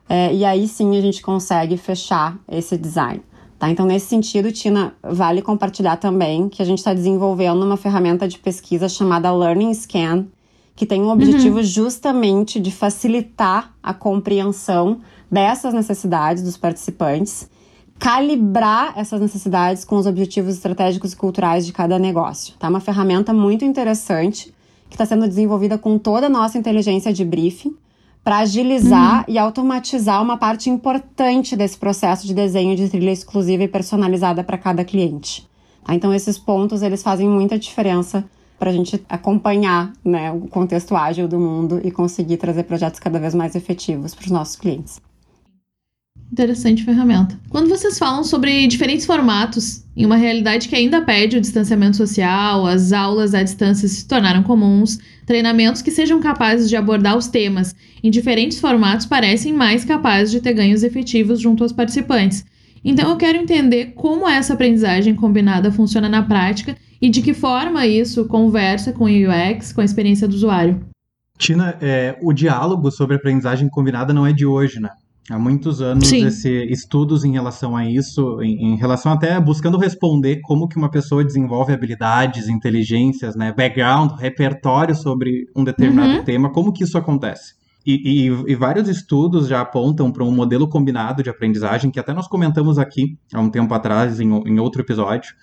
é, 0.09 0.33
e 0.33 0.43
aí 0.43 0.67
sim 0.67 0.97
a 0.97 0.99
gente 0.99 1.21
consegue 1.21 1.77
fechar 1.77 2.37
esse 2.51 2.77
design. 2.77 3.21
Tá? 3.57 3.69
Então, 3.69 3.85
nesse 3.85 4.07
sentido, 4.07 4.51
Tina, 4.51 4.93
vale 5.01 5.41
compartilhar 5.41 5.95
também 5.95 6.49
que 6.49 6.61
a 6.61 6.65
gente 6.65 6.79
está 6.79 6.93
desenvolvendo 6.93 7.63
uma 7.63 7.77
ferramenta 7.77 8.27
de 8.27 8.39
pesquisa 8.39 8.89
chamada 8.89 9.31
Learning 9.33 9.73
Scan, 9.73 10.25
que 10.75 10.85
tem 10.85 11.01
o 11.01 11.05
uhum. 11.05 11.11
objetivo 11.11 11.59
uhum. 11.59 11.63
justamente 11.63 12.59
de 12.59 12.71
facilitar 12.73 13.73
a 13.81 13.93
compreensão 13.93 14.99
dessas 15.31 15.73
necessidades 15.73 16.43
dos 16.43 16.57
participantes 16.57 17.49
calibrar 18.01 18.93
essas 18.97 19.21
necessidades 19.21 19.85
com 19.85 19.95
os 19.95 20.07
objetivos 20.07 20.55
estratégicos 20.55 21.13
e 21.13 21.15
culturais 21.15 21.67
de 21.67 21.71
cada 21.71 21.99
negócio. 21.99 22.55
Tá? 22.57 22.67
Uma 22.67 22.79
ferramenta 22.79 23.31
muito 23.31 23.63
interessante 23.63 24.51
que 24.89 24.95
está 24.95 25.05
sendo 25.05 25.27
desenvolvida 25.27 25.77
com 25.77 25.99
toda 25.99 26.25
a 26.25 26.29
nossa 26.29 26.57
inteligência 26.57 27.13
de 27.13 27.23
briefing 27.23 27.75
para 28.23 28.39
agilizar 28.39 29.19
uhum. 29.19 29.23
e 29.27 29.37
automatizar 29.37 30.19
uma 30.19 30.35
parte 30.35 30.67
importante 30.67 31.55
desse 31.55 31.77
processo 31.77 32.25
de 32.25 32.33
desenho 32.33 32.75
de 32.75 32.89
trilha 32.89 33.11
exclusiva 33.11 33.63
e 33.63 33.67
personalizada 33.67 34.43
para 34.43 34.57
cada 34.57 34.83
cliente. 34.83 35.47
Tá? 35.83 35.93
Então 35.93 36.11
esses 36.11 36.39
pontos 36.39 36.81
eles 36.81 37.03
fazem 37.03 37.29
muita 37.29 37.59
diferença 37.59 38.25
para 38.57 38.71
a 38.71 38.73
gente 38.73 38.99
acompanhar 39.07 39.93
né, 40.03 40.31
o 40.31 40.47
contexto 40.47 40.95
ágil 40.95 41.27
do 41.27 41.39
mundo 41.39 41.79
e 41.83 41.91
conseguir 41.91 42.37
trazer 42.37 42.63
projetos 42.63 42.99
cada 42.99 43.19
vez 43.19 43.35
mais 43.35 43.55
efetivos 43.55 44.15
para 44.15 44.25
os 44.25 44.31
nossos 44.31 44.55
clientes. 44.55 44.99
Interessante 46.31 46.85
ferramenta. 46.85 47.37
Quando 47.49 47.67
vocês 47.67 47.99
falam 47.99 48.23
sobre 48.23 48.65
diferentes 48.65 49.05
formatos, 49.05 49.83
em 49.97 50.05
uma 50.05 50.15
realidade 50.15 50.69
que 50.69 50.75
ainda 50.75 51.01
pede 51.01 51.35
o 51.35 51.41
distanciamento 51.41 51.97
social, 51.97 52.65
as 52.65 52.93
aulas 52.93 53.33
à 53.33 53.43
distância 53.43 53.85
se 53.85 54.07
tornaram 54.07 54.41
comuns, 54.41 54.97
treinamentos 55.25 55.81
que 55.81 55.91
sejam 55.91 56.21
capazes 56.21 56.69
de 56.69 56.77
abordar 56.77 57.17
os 57.17 57.27
temas 57.27 57.75
em 58.01 58.09
diferentes 58.09 58.61
formatos 58.61 59.05
parecem 59.05 59.51
mais 59.51 59.83
capazes 59.83 60.31
de 60.31 60.39
ter 60.39 60.53
ganhos 60.53 60.83
efetivos 60.83 61.41
junto 61.41 61.63
aos 61.63 61.73
participantes. 61.73 62.45
Então 62.83 63.09
eu 63.09 63.17
quero 63.17 63.37
entender 63.37 63.93
como 63.93 64.27
essa 64.27 64.53
aprendizagem 64.53 65.13
combinada 65.13 65.69
funciona 65.69 66.07
na 66.07 66.23
prática 66.23 66.77
e 67.01 67.09
de 67.09 67.21
que 67.21 67.33
forma 67.33 67.85
isso 67.85 68.25
conversa 68.25 68.93
com 68.93 69.03
o 69.03 69.07
UX, 69.07 69.73
com 69.73 69.81
a 69.81 69.85
experiência 69.85 70.29
do 70.29 70.35
usuário. 70.35 70.79
Tina, 71.37 71.77
é, 71.81 72.17
o 72.21 72.31
diálogo 72.31 72.89
sobre 72.89 73.17
aprendizagem 73.17 73.67
combinada 73.67 74.13
não 74.13 74.25
é 74.25 74.31
de 74.31 74.45
hoje, 74.45 74.79
né? 74.79 74.89
Há 75.29 75.37
muitos 75.37 75.81
anos 75.81 76.11
esse, 76.11 76.49
estudos 76.65 77.23
em 77.23 77.31
relação 77.31 77.77
a 77.77 77.87
isso, 77.87 78.41
em, 78.41 78.73
em, 78.73 78.75
relação 78.75 79.11
até 79.11 79.39
buscando 79.39 79.77
responder 79.77 80.41
como 80.41 80.67
que 80.67 80.77
uma 80.77 80.89
pessoa 80.89 81.23
desenvolve 81.23 81.71
habilidades, 81.71 82.49
inteligências, 82.49 83.35
né, 83.35 83.53
background, 83.55 84.19
repertório 84.19 84.95
sobre 84.95 85.47
um 85.55 85.63
determinado 85.63 86.17
uhum. 86.17 86.23
tema, 86.23 86.51
como 86.51 86.73
que 86.73 86.83
isso 86.83 86.97
acontece. 86.97 87.53
E, 87.85 88.27
e, 88.27 88.51
e 88.51 88.55
vários 88.55 88.89
estudos 88.89 89.47
já 89.47 89.61
apontam 89.61 90.11
para 90.11 90.23
um 90.23 90.31
modelo 90.31 90.67
combinado 90.67 91.23
de 91.23 91.29
aprendizagem, 91.29 91.91
que 91.91 91.99
até 91.99 92.13
nós 92.13 92.27
comentamos 92.27 92.77
aqui 92.77 93.17
há 93.33 93.39
um 93.39 93.49
tempo 93.49 93.73
atrás, 93.73 94.19
em, 94.19 94.27
em 94.27 94.59
outro 94.59 94.81
episódio, 94.81 95.33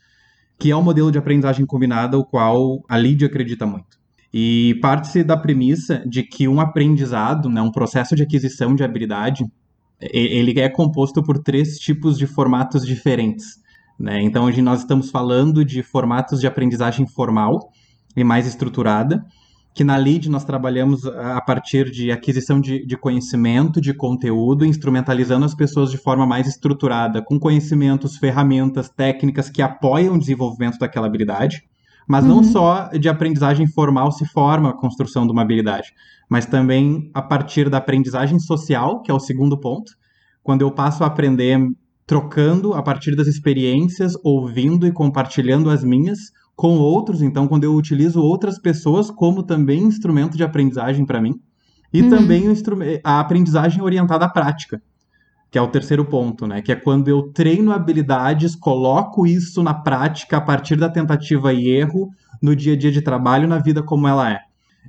que 0.58 0.70
é 0.70 0.76
o 0.76 0.80
um 0.80 0.82
modelo 0.82 1.10
de 1.10 1.18
aprendizagem 1.18 1.64
combinada, 1.64 2.18
o 2.18 2.24
qual 2.24 2.80
a 2.88 2.98
Lid 2.98 3.24
acredita 3.24 3.64
muito. 3.64 3.98
E 4.32 4.78
parte-se 4.82 5.24
da 5.24 5.36
premissa 5.36 6.02
de 6.06 6.22
que 6.22 6.46
um 6.46 6.60
aprendizado, 6.60 7.48
né, 7.48 7.62
um 7.62 7.70
processo 7.70 8.14
de 8.14 8.22
aquisição 8.22 8.74
de 8.74 8.84
habilidade, 8.84 9.44
ele 10.00 10.58
é 10.60 10.68
composto 10.68 11.22
por 11.22 11.38
três 11.38 11.78
tipos 11.78 12.16
de 12.16 12.26
formatos 12.26 12.86
diferentes. 12.86 13.58
Né? 13.98 14.22
Então, 14.22 14.44
hoje 14.44 14.62
nós 14.62 14.80
estamos 14.80 15.10
falando 15.10 15.64
de 15.64 15.82
formatos 15.82 16.40
de 16.40 16.46
aprendizagem 16.46 17.06
formal 17.06 17.72
e 18.16 18.22
mais 18.22 18.46
estruturada, 18.46 19.24
que 19.74 19.84
na 19.84 19.96
LEAD 19.96 20.28
nós 20.28 20.44
trabalhamos 20.44 21.04
a 21.06 21.40
partir 21.40 21.90
de 21.90 22.10
aquisição 22.10 22.60
de, 22.60 22.84
de, 22.84 22.96
conhecimento, 22.96 23.80
de 23.80 23.94
conteúdo, 23.94 24.64
instrumentalizando 24.64 25.44
as 25.44 25.54
pessoas 25.54 25.90
de 25.90 25.98
forma 25.98 26.26
mais 26.26 26.48
estruturada, 26.48 27.22
com 27.22 27.38
conhecimentos, 27.38 28.16
ferramentas, 28.16 28.88
técnicas 28.88 29.48
que 29.48 29.62
apoiam 29.62 30.14
o 30.14 30.18
desenvolvimento 30.18 30.78
daquela 30.78 31.06
habilidade. 31.06 31.62
Mas 32.08 32.24
uhum. 32.24 32.36
não 32.36 32.44
só 32.44 32.88
de 32.88 33.08
aprendizagem 33.08 33.66
formal 33.66 34.10
se 34.10 34.26
forma 34.26 34.70
a 34.70 34.76
construção 34.76 35.26
de 35.26 35.32
uma 35.32 35.42
habilidade, 35.42 35.92
mas 36.28 36.46
também 36.46 37.10
a 37.14 37.22
partir 37.22 37.70
da 37.70 37.78
aprendizagem 37.78 38.38
social, 38.38 39.02
que 39.02 39.10
é 39.10 39.14
o 39.14 39.20
segundo 39.20 39.58
ponto, 39.58 39.92
quando 40.42 40.62
eu 40.62 40.70
passo 40.70 41.04
a 41.04 41.06
aprender 41.06 41.58
trocando 42.06 42.72
a 42.72 42.82
partir 42.82 43.14
das 43.14 43.26
experiências, 43.26 44.14
ouvindo 44.24 44.86
e 44.86 44.92
compartilhando 44.92 45.68
as 45.68 45.84
minhas 45.84 46.18
com 46.56 46.78
outros, 46.78 47.22
então 47.22 47.46
quando 47.46 47.64
eu 47.64 47.74
utilizo 47.74 48.20
outras 48.20 48.58
pessoas 48.58 49.10
como 49.10 49.42
também 49.42 49.82
instrumento 49.82 50.36
de 50.36 50.42
aprendizagem 50.42 51.06
para 51.06 51.20
mim, 51.20 51.34
e 51.92 52.02
uhum. 52.02 52.10
também 52.10 52.44
a 53.04 53.20
aprendizagem 53.20 53.82
orientada 53.82 54.24
à 54.24 54.28
prática, 54.28 54.80
que 55.50 55.58
é 55.58 55.62
o 55.62 55.68
terceiro 55.68 56.04
ponto, 56.04 56.46
né? 56.46 56.60
Que 56.60 56.72
é 56.72 56.76
quando 56.76 57.08
eu 57.08 57.30
treino 57.32 57.72
habilidades, 57.72 58.54
coloco 58.54 59.26
isso 59.26 59.62
na 59.62 59.72
prática 59.72 60.36
a 60.36 60.40
partir 60.40 60.76
da 60.76 60.90
tentativa 60.90 61.52
e 61.52 61.68
erro 61.68 62.08
no 62.42 62.54
dia 62.54 62.74
a 62.74 62.76
dia 62.76 62.92
de 62.92 63.02
trabalho, 63.02 63.48
na 63.48 63.58
vida 63.58 63.82
como 63.82 64.06
ela 64.06 64.30
é. 64.30 64.40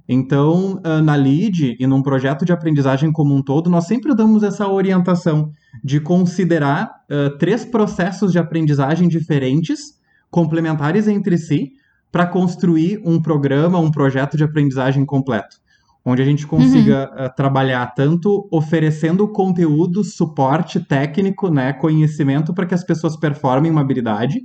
Então, 0.08 0.80
ah, 0.84 1.02
na 1.02 1.16
LEAD 1.16 1.78
e 1.80 1.88
num 1.88 2.02
projeto 2.02 2.46
de 2.46 2.52
aprendizagem 2.52 3.12
como 3.12 3.36
um 3.36 3.42
todo, 3.42 3.70
nós 3.70 3.86
sempre 3.86 4.16
damos 4.16 4.44
essa 4.44 4.68
orientação 4.68 5.52
de 5.84 6.00
considerar 6.00 6.90
uh, 7.10 7.38
três 7.38 7.64
processos 7.64 8.32
de 8.32 8.40
aprendizagem 8.40 9.08
diferentes, 9.08 10.00
complementares 10.32 11.08
entre 11.08 11.38
si, 11.38 11.72
para 12.12 12.26
construir 12.26 13.02
um 13.06 13.22
programa, 13.22 13.78
um 13.80 13.92
projeto 13.92 14.36
de 14.36 14.44
aprendizagem 14.44 15.06
completo 15.06 15.58
onde 16.04 16.22
a 16.22 16.26
gente 16.26 16.48
consiga 16.48 17.12
uhum. 17.12 17.26
uh, 17.26 17.36
trabalhar 17.36 17.86
tanto 17.94 18.48
oferecendo 18.52 19.28
conteúdo, 19.28 20.04
suporte 20.04 20.80
técnico, 20.80 21.50
né, 21.50 21.74
conhecimento 21.74 22.54
para 22.54 22.66
que 22.66 22.74
as 22.74 22.84
pessoas 22.84 23.18
performem 23.18 23.70
uma 23.70 23.82
habilidade, 23.82 24.42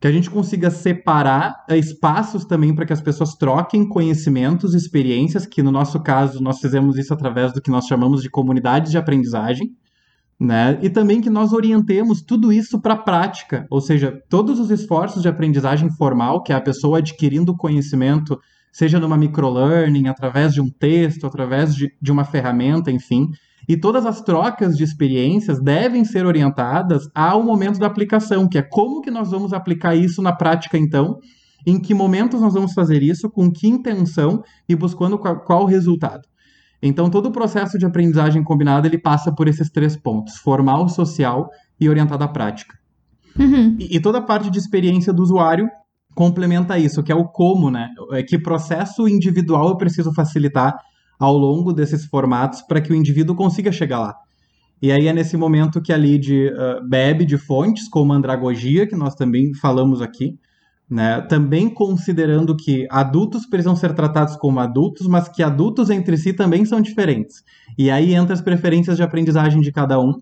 que 0.00 0.06
a 0.06 0.12
gente 0.12 0.30
consiga 0.30 0.70
separar 0.70 1.64
uh, 1.68 1.74
espaços 1.74 2.44
também 2.44 2.74
para 2.74 2.86
que 2.86 2.92
as 2.92 3.00
pessoas 3.00 3.34
troquem 3.34 3.88
conhecimentos, 3.88 4.74
experiências, 4.74 5.44
que 5.44 5.62
no 5.62 5.72
nosso 5.72 6.00
caso 6.00 6.42
nós 6.42 6.60
fizemos 6.60 6.96
isso 6.96 7.12
através 7.12 7.52
do 7.52 7.60
que 7.60 7.70
nós 7.70 7.86
chamamos 7.86 8.22
de 8.22 8.30
comunidades 8.30 8.90
de 8.90 8.98
aprendizagem, 8.98 9.70
né? 10.38 10.78
E 10.80 10.88
também 10.88 11.20
que 11.20 11.28
nós 11.28 11.52
orientemos 11.52 12.22
tudo 12.22 12.52
isso 12.52 12.80
para 12.80 12.94
a 12.94 12.98
prática, 12.98 13.66
ou 13.68 13.80
seja, 13.80 14.22
todos 14.28 14.60
os 14.60 14.70
esforços 14.70 15.20
de 15.20 15.28
aprendizagem 15.28 15.90
formal, 15.90 16.42
que 16.42 16.52
é 16.52 16.56
a 16.56 16.60
pessoa 16.60 16.98
adquirindo 16.98 17.56
conhecimento 17.56 18.38
seja 18.70 19.00
numa 19.00 19.16
microlearning, 19.16 20.06
através 20.06 20.54
de 20.54 20.60
um 20.60 20.70
texto, 20.70 21.26
através 21.26 21.74
de, 21.74 21.92
de 22.00 22.12
uma 22.12 22.24
ferramenta, 22.24 22.92
enfim. 22.92 23.28
E 23.68 23.76
todas 23.76 24.06
as 24.06 24.22
trocas 24.22 24.76
de 24.76 24.82
experiências 24.82 25.60
devem 25.60 26.02
ser 26.02 26.24
orientadas 26.24 27.06
ao 27.14 27.42
momento 27.42 27.78
da 27.78 27.86
aplicação, 27.86 28.48
que 28.48 28.56
é 28.56 28.62
como 28.62 29.02
que 29.02 29.10
nós 29.10 29.30
vamos 29.30 29.52
aplicar 29.52 29.94
isso 29.94 30.22
na 30.22 30.32
prática, 30.32 30.78
então, 30.78 31.18
em 31.66 31.78
que 31.78 31.92
momentos 31.92 32.40
nós 32.40 32.54
vamos 32.54 32.72
fazer 32.72 33.02
isso, 33.02 33.28
com 33.28 33.50
que 33.50 33.68
intenção 33.68 34.42
e 34.66 34.74
buscando 34.74 35.18
qual, 35.18 35.66
resultado. 35.66 36.22
Então, 36.82 37.10
todo 37.10 37.26
o 37.26 37.32
processo 37.32 37.76
de 37.76 37.84
aprendizagem 37.84 38.42
combinada 38.42 38.86
ele 38.86 38.98
passa 38.98 39.34
por 39.34 39.46
esses 39.46 39.68
três 39.68 39.96
pontos: 39.96 40.36
formal, 40.36 40.88
social 40.88 41.50
e 41.78 41.88
orientado 41.90 42.24
à 42.24 42.28
prática. 42.28 42.78
Uhum. 43.38 43.76
E, 43.78 43.96
e, 43.96 44.00
toda 44.00 44.18
a 44.18 44.22
parte 44.22 44.50
de 44.50 44.58
experiência 44.58 45.12
do 45.12 45.22
usuário 45.22 45.68
complementa 46.14 46.78
isso, 46.78 47.02
que 47.02 47.12
é 47.12 47.14
o 47.14 47.24
como, 47.24 47.70
né? 47.70 47.88
É 48.12 48.22
que 48.22 48.38
processo 48.38 49.06
individual 49.06 49.68
eu 49.68 49.76
preciso 49.76 50.12
facilitar 50.14 50.74
ao 51.18 51.36
longo 51.36 51.72
desses 51.72 52.06
formatos 52.06 52.62
para 52.62 52.80
que 52.80 52.92
o 52.92 52.94
indivíduo 52.94 53.34
consiga 53.34 53.72
chegar 53.72 53.98
lá. 53.98 54.14
E 54.80 54.92
aí 54.92 55.08
é 55.08 55.12
nesse 55.12 55.36
momento 55.36 55.82
que 55.82 55.92
a 55.92 55.96
LEAD 55.96 56.50
uh, 56.50 56.88
bebe 56.88 57.24
de 57.24 57.36
fontes 57.36 57.88
como 57.88 58.12
a 58.12 58.16
andragogia, 58.16 58.86
que 58.86 58.94
nós 58.94 59.14
também 59.14 59.52
falamos 59.54 60.00
aqui, 60.00 60.38
né? 60.88 61.20
também 61.22 61.68
considerando 61.68 62.56
que 62.56 62.86
adultos 62.90 63.44
precisam 63.44 63.74
ser 63.74 63.92
tratados 63.92 64.36
como 64.36 64.60
adultos, 64.60 65.06
mas 65.08 65.28
que 65.28 65.42
adultos 65.42 65.90
entre 65.90 66.16
si 66.16 66.32
também 66.32 66.64
são 66.64 66.80
diferentes. 66.80 67.42
E 67.76 67.90
aí 67.90 68.14
entra 68.14 68.34
as 68.34 68.40
preferências 68.40 68.96
de 68.96 69.02
aprendizagem 69.02 69.60
de 69.60 69.72
cada 69.72 70.00
um, 70.00 70.12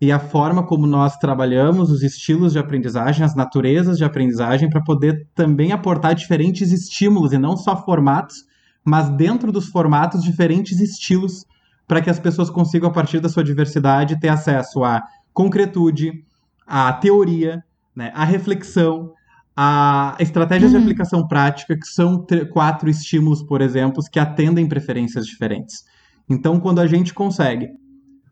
e 0.00 0.10
a 0.10 0.18
forma 0.18 0.66
como 0.66 0.86
nós 0.86 1.16
trabalhamos, 1.16 1.90
os 1.90 2.02
estilos 2.02 2.52
de 2.52 2.58
aprendizagem, 2.58 3.24
as 3.24 3.36
naturezas 3.36 3.96
de 3.96 4.04
aprendizagem, 4.04 4.68
para 4.68 4.82
poder 4.82 5.28
também 5.34 5.72
aportar 5.72 6.14
diferentes 6.14 6.72
estímulos 6.72 7.32
e 7.32 7.38
não 7.38 7.56
só 7.56 7.76
formatos, 7.76 8.44
mas 8.84 9.08
dentro 9.10 9.52
dos 9.52 9.68
formatos, 9.68 10.22
diferentes 10.22 10.80
estilos, 10.80 11.44
para 11.86 12.00
que 12.00 12.10
as 12.10 12.18
pessoas 12.18 12.50
consigam, 12.50 12.88
a 12.88 12.92
partir 12.92 13.20
da 13.20 13.28
sua 13.28 13.44
diversidade, 13.44 14.18
ter 14.18 14.28
acesso 14.28 14.82
à 14.82 15.02
concretude, 15.32 16.24
à 16.66 16.92
teoria, 16.92 17.62
né, 17.94 18.10
à 18.14 18.24
reflexão, 18.24 19.12
a 19.56 20.16
estratégias 20.18 20.72
uhum. 20.72 20.78
de 20.78 20.84
aplicação 20.84 21.26
prática, 21.26 21.76
que 21.76 21.86
são 21.86 22.26
quatro 22.52 22.88
estímulos, 22.88 23.42
por 23.42 23.60
exemplo, 23.60 24.02
que 24.10 24.18
atendem 24.18 24.66
preferências 24.66 25.26
diferentes. 25.26 25.84
Então, 26.28 26.58
quando 26.58 26.80
a 26.80 26.86
gente 26.86 27.12
consegue 27.12 27.68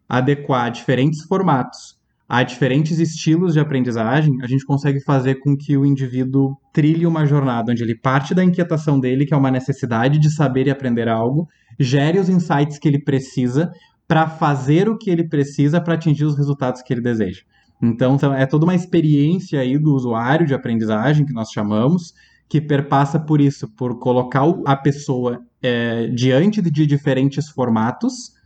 adequar 0.09 0.71
diferentes 0.71 1.23
formatos 1.23 2.00
a 2.33 2.45
diferentes 2.45 3.01
estilos 3.01 3.55
de 3.55 3.59
aprendizagem, 3.59 4.41
a 4.41 4.47
gente 4.47 4.65
consegue 4.65 5.01
fazer 5.01 5.41
com 5.41 5.57
que 5.57 5.77
o 5.77 5.85
indivíduo 5.85 6.57
trilhe 6.73 7.05
uma 7.05 7.27
jornada 7.27 7.73
onde 7.73 7.83
ele 7.83 7.97
parte 7.97 8.33
da 8.33 8.45
inquietação 8.45 9.01
dele, 9.01 9.27
que 9.27 9.35
é 9.35 9.37
uma 9.37 9.51
necessidade 9.51 10.17
de 10.17 10.31
saber 10.31 10.69
e 10.69 10.71
aprender 10.71 11.09
algo, 11.09 11.49
gere 11.77 12.21
os 12.21 12.29
insights 12.29 12.79
que 12.79 12.87
ele 12.87 13.01
precisa 13.03 13.73
para 14.07 14.29
fazer 14.29 14.89
o 14.89 14.97
que 14.97 15.11
ele 15.11 15.29
precisa 15.29 15.81
para 15.81 15.95
atingir 15.95 16.25
os 16.25 16.37
resultados 16.37 16.83
que 16.83 16.95
ele 16.95 17.01
deseja. 17.01 17.41
Então, 17.83 18.17
é 18.33 18.47
toda 18.47 18.65
uma 18.65 18.77
experiência 18.77 19.59
aí 19.59 19.77
do 19.77 19.93
usuário 19.93 20.47
de 20.47 20.55
aprendizagem, 20.55 21.27
que 21.27 21.33
nós 21.33 21.51
chamamos, 21.51 22.15
que 22.49 22.61
perpassa 22.61 23.19
por 23.19 23.41
isso, 23.41 23.67
por 23.77 23.99
colocar 23.99 24.45
a 24.67 24.77
pessoa 24.77 25.41
é, 25.61 26.07
diante 26.07 26.63
de 26.63 26.87
diferentes 26.87 27.49
formatos, 27.49 28.39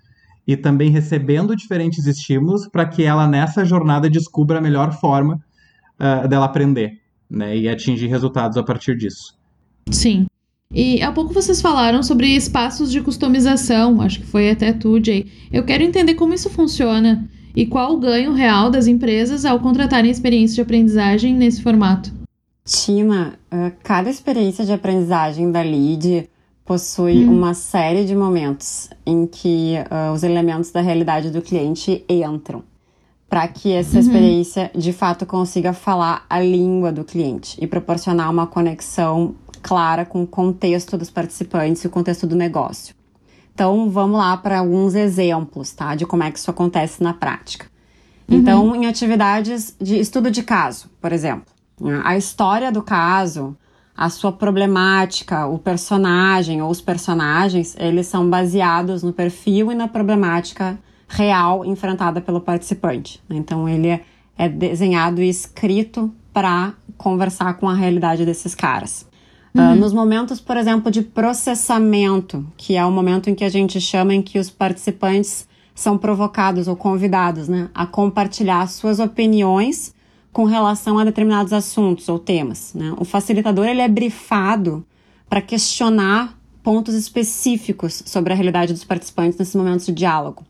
e 0.46 0.56
também 0.56 0.90
recebendo 0.90 1.56
diferentes 1.56 2.06
estímulos 2.06 2.68
para 2.68 2.86
que 2.86 3.02
ela 3.02 3.26
nessa 3.26 3.64
jornada 3.64 4.10
descubra 4.10 4.58
a 4.58 4.60
melhor 4.60 4.92
forma 4.92 5.42
uh, 5.98 6.28
dela 6.28 6.46
aprender, 6.46 7.00
né, 7.30 7.56
e 7.56 7.68
atingir 7.68 8.06
resultados 8.06 8.56
a 8.56 8.62
partir 8.62 8.96
disso. 8.96 9.36
Sim. 9.90 10.26
E 10.72 11.00
há 11.02 11.12
pouco 11.12 11.32
vocês 11.32 11.62
falaram 11.62 12.02
sobre 12.02 12.28
espaços 12.34 12.90
de 12.90 13.00
customização, 13.00 14.00
acho 14.00 14.20
que 14.20 14.26
foi 14.26 14.50
até 14.50 14.72
tu, 14.72 15.02
Jay. 15.02 15.30
Eu 15.52 15.64
quero 15.64 15.84
entender 15.84 16.14
como 16.14 16.34
isso 16.34 16.50
funciona 16.50 17.28
e 17.54 17.64
qual 17.64 17.94
o 17.94 18.00
ganho 18.00 18.32
real 18.32 18.70
das 18.70 18.86
empresas 18.86 19.44
ao 19.44 19.60
contratarem 19.60 20.10
experiências 20.10 20.56
de 20.56 20.60
aprendizagem 20.60 21.34
nesse 21.34 21.62
formato. 21.62 22.12
Tima, 22.64 23.34
ah, 23.50 23.70
cada 23.82 24.10
experiência 24.10 24.64
de 24.64 24.72
aprendizagem 24.72 25.52
da 25.52 25.62
LEAD 25.62 26.28
possui 26.64 27.26
hum. 27.26 27.32
uma 27.32 27.54
série 27.54 28.04
de 28.04 28.14
momentos 28.14 28.88
em 29.04 29.26
que 29.26 29.74
uh, 29.90 30.12
os 30.12 30.22
elementos 30.22 30.70
da 30.70 30.80
realidade 30.80 31.30
do 31.30 31.42
cliente 31.42 32.04
entram 32.08 32.62
para 33.28 33.48
que 33.48 33.72
essa 33.72 33.94
uhum. 33.94 34.00
experiência 34.00 34.70
de 34.74 34.92
fato 34.92 35.26
consiga 35.26 35.72
falar 35.72 36.24
a 36.30 36.38
língua 36.38 36.92
do 36.92 37.02
cliente 37.04 37.56
e 37.60 37.66
proporcionar 37.66 38.30
uma 38.30 38.46
conexão 38.46 39.34
clara 39.60 40.04
com 40.04 40.22
o 40.22 40.26
contexto 40.26 40.96
dos 40.96 41.10
participantes 41.10 41.82
e 41.82 41.86
o 41.86 41.90
contexto 41.90 42.26
do 42.26 42.36
negócio. 42.36 42.94
Então, 43.52 43.88
vamos 43.90 44.18
lá 44.18 44.36
para 44.36 44.58
alguns 44.58 44.94
exemplos, 44.94 45.72
tá, 45.72 45.94
de 45.94 46.06
como 46.06 46.22
é 46.22 46.30
que 46.30 46.38
isso 46.38 46.50
acontece 46.50 47.02
na 47.02 47.12
prática. 47.12 47.66
Então, 48.28 48.68
uhum. 48.68 48.76
em 48.76 48.86
atividades 48.86 49.74
de 49.80 49.98
estudo 49.98 50.30
de 50.30 50.42
caso, 50.42 50.88
por 51.00 51.12
exemplo, 51.12 51.52
a 52.04 52.16
história 52.16 52.70
do 52.70 52.82
caso, 52.82 53.56
a 53.96 54.10
sua 54.10 54.32
problemática, 54.32 55.46
o 55.46 55.58
personagem 55.58 56.60
ou 56.60 56.70
os 56.70 56.80
personagens, 56.80 57.76
eles 57.78 58.06
são 58.06 58.28
baseados 58.28 59.02
no 59.02 59.12
perfil 59.12 59.70
e 59.70 59.74
na 59.74 59.86
problemática 59.86 60.78
real 61.08 61.64
enfrentada 61.64 62.20
pelo 62.20 62.40
participante. 62.40 63.22
Então, 63.30 63.68
ele 63.68 63.88
é, 63.88 64.00
é 64.36 64.48
desenhado 64.48 65.22
e 65.22 65.28
escrito 65.28 66.12
para 66.32 66.74
conversar 66.96 67.54
com 67.54 67.68
a 67.68 67.74
realidade 67.74 68.24
desses 68.24 68.54
caras. 68.54 69.06
Ah, 69.56 69.68
uhum. 69.68 69.72
Uh, 69.72 69.76
nos 69.76 69.92
momentos, 69.92 70.40
por 70.40 70.56
exemplo, 70.56 70.90
de 70.90 71.02
processamento, 71.02 72.44
que 72.56 72.76
é 72.76 72.84
o 72.84 72.90
momento 72.90 73.30
em 73.30 73.34
que 73.34 73.44
a 73.44 73.48
gente 73.48 73.80
chama 73.80 74.12
em 74.12 74.20
que 74.20 74.40
os 74.40 74.50
participantes 74.50 75.46
são 75.72 75.96
provocados 75.96 76.66
ou 76.66 76.76
convidados 76.76 77.48
né, 77.48 77.68
a 77.74 77.86
compartilhar 77.86 78.66
suas 78.66 78.98
opiniões 78.98 79.94
com 80.34 80.44
relação 80.44 80.98
a 80.98 81.04
determinados 81.04 81.52
assuntos 81.52 82.08
ou 82.08 82.18
temas. 82.18 82.74
Né? 82.74 82.92
O 82.98 83.04
facilitador 83.04 83.66
ele 83.66 83.80
é 83.80 83.86
brifado 83.86 84.84
para 85.28 85.40
questionar 85.40 86.36
pontos 86.60 86.92
específicos 86.94 88.02
sobre 88.04 88.32
a 88.32 88.36
realidade 88.36 88.72
dos 88.72 88.82
participantes 88.82 89.38
nesses 89.38 89.54
momentos 89.54 89.86
de 89.86 89.92
diálogo. 89.92 90.44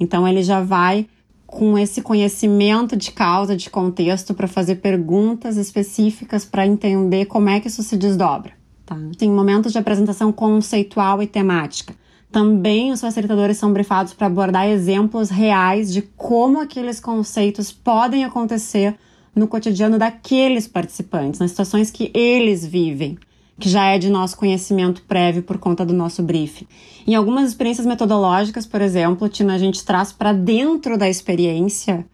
Então 0.00 0.26
ele 0.26 0.42
já 0.42 0.62
vai 0.62 1.06
com 1.46 1.78
esse 1.78 2.00
conhecimento 2.00 2.96
de 2.96 3.12
causa, 3.12 3.54
de 3.54 3.68
contexto, 3.68 4.32
para 4.32 4.48
fazer 4.48 4.76
perguntas 4.76 5.58
específicas 5.58 6.46
para 6.46 6.66
entender 6.66 7.26
como 7.26 7.50
é 7.50 7.60
que 7.60 7.68
isso 7.68 7.82
se 7.82 7.96
desdobra. 7.96 8.52
Tá? 8.86 8.96
Tem 9.18 9.30
momentos 9.30 9.70
de 9.70 9.78
apresentação 9.78 10.32
conceitual 10.32 11.22
e 11.22 11.26
temática. 11.26 11.94
Também 12.32 12.90
os 12.90 13.02
facilitadores 13.02 13.58
são 13.58 13.70
brifados 13.70 14.14
para 14.14 14.28
abordar 14.28 14.66
exemplos 14.66 15.28
reais 15.28 15.92
de 15.92 16.00
como 16.00 16.58
aqueles 16.58 16.98
conceitos 16.98 17.70
podem 17.70 18.24
acontecer 18.24 18.96
no 19.36 19.46
cotidiano 19.46 19.98
daqueles 19.98 20.66
participantes, 20.66 21.38
nas 21.38 21.50
situações 21.50 21.90
que 21.90 22.10
eles 22.14 22.66
vivem 22.66 23.18
que 23.58 23.68
já 23.68 23.86
é 23.86 23.98
de 23.98 24.10
nosso 24.10 24.36
conhecimento 24.36 25.02
prévio 25.02 25.42
por 25.42 25.58
conta 25.58 25.84
do 25.84 25.94
nosso 25.94 26.22
briefing. 26.22 26.66
Em 27.06 27.14
algumas 27.14 27.48
experiências 27.48 27.86
metodológicas, 27.86 28.66
por 28.66 28.82
exemplo, 28.82 29.28
Tina, 29.28 29.54
a 29.54 29.58
gente 29.58 29.84
traz 29.84 30.12
para 30.12 30.32
dentro 30.32 30.98
da 30.98 31.08
experiência 31.08 32.04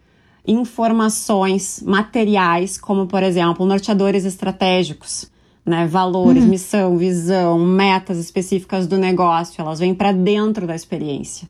informações 0.46 1.82
materiais, 1.84 2.78
como, 2.78 3.06
por 3.06 3.22
exemplo, 3.22 3.66
norteadores 3.66 4.24
estratégicos, 4.24 5.30
né, 5.64 5.86
valores, 5.86 6.42
uhum. 6.42 6.50
missão, 6.50 6.96
visão, 6.96 7.58
metas 7.58 8.18
específicas 8.18 8.86
do 8.86 8.98
negócio, 8.98 9.60
elas 9.60 9.78
vêm 9.78 9.94
para 9.94 10.12
dentro 10.12 10.66
da 10.66 10.74
experiência. 10.74 11.48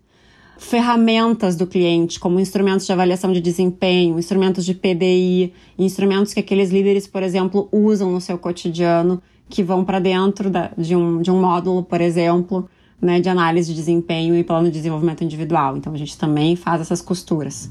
Ferramentas 0.63 1.57
do 1.57 1.67
cliente, 1.67 2.21
como 2.21 2.39
instrumentos 2.39 2.87
de 2.87 2.93
avaliação 2.93 3.33
de 3.33 3.41
desempenho, 3.41 4.17
instrumentos 4.17 4.65
de 4.65 4.73
PDI, 4.73 5.53
instrumentos 5.77 6.33
que 6.33 6.41
aqueles 6.41 6.71
líderes, 6.71 7.07
por 7.07 7.23
exemplo, 7.23 7.69
usam 7.73 8.13
no 8.13 8.21
seu 8.21 8.39
cotidiano 8.39 9.21
que 9.51 9.63
vão 9.63 9.85
para 9.85 9.99
dentro 9.99 10.49
da, 10.49 10.71
de, 10.79 10.95
um, 10.95 11.21
de 11.21 11.31
um 11.31 11.41
módulo, 11.41 11.83
por 11.83 12.01
exemplo, 12.01 12.71
né, 13.01 13.21
de 13.21 13.29
análise 13.29 13.71
de 13.71 13.75
desempenho 13.75 14.37
e 14.37 14.45
plano 14.45 14.69
de 14.69 14.71
desenvolvimento 14.71 15.25
individual. 15.25 15.77
Então 15.77 15.93
a 15.93 15.97
gente 15.97 16.17
também 16.17 16.55
faz 16.55 16.81
essas 16.81 17.03
costuras. 17.03 17.69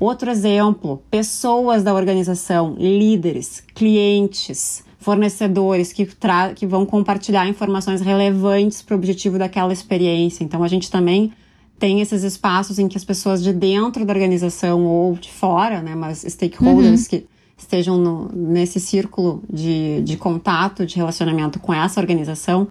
Outro 0.00 0.30
exemplo, 0.30 1.02
pessoas 1.10 1.84
da 1.84 1.94
organização, 1.94 2.74
líderes, 2.78 3.62
clientes, 3.74 4.82
fornecedores 4.98 5.92
que, 5.92 6.08
que 6.56 6.66
vão 6.66 6.86
compartilhar 6.86 7.46
informações 7.46 8.00
relevantes 8.00 8.80
para 8.80 8.94
o 8.94 8.98
objetivo 8.98 9.38
daquela 9.38 9.74
experiência. 9.74 10.42
Então 10.42 10.64
a 10.64 10.68
gente 10.68 10.90
também 10.90 11.30
tem 11.78 12.00
esses 12.00 12.22
espaços 12.22 12.78
em 12.78 12.88
que 12.88 12.96
as 12.96 13.04
pessoas 13.04 13.42
de 13.42 13.52
dentro 13.52 14.04
da 14.04 14.12
organização 14.12 14.84
ou 14.84 15.14
de 15.14 15.30
fora, 15.30 15.82
né, 15.82 15.94
mas 15.94 16.24
stakeholders 16.26 17.02
uhum. 17.02 17.08
que 17.08 17.26
estejam 17.56 17.98
no, 17.98 18.30
nesse 18.32 18.80
círculo 18.80 19.42
de, 19.52 20.02
de 20.02 20.16
contato, 20.16 20.86
de 20.86 20.96
relacionamento 20.96 21.58
com 21.58 21.72
essa 21.72 22.00
organização, 22.00 22.68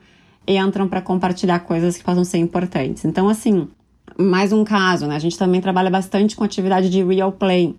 entram 0.48 0.88
para 0.88 1.02
compartilhar 1.02 1.60
coisas 1.60 1.98
que 1.98 2.04
possam 2.04 2.24
ser 2.24 2.38
importantes. 2.38 3.06
Então, 3.06 3.30
assim, 3.30 3.68
mais 4.18 4.52
um 4.52 4.64
caso, 4.64 5.08
né? 5.08 5.16
A 5.16 5.20
gente 5.20 5.38
também 5.38 5.62
trabalha 5.62 5.90
bastante 5.90 6.36
com 6.36 6.44
atividade 6.44 6.90
de 6.90 7.04
real 7.04 7.32
play, 7.32 7.76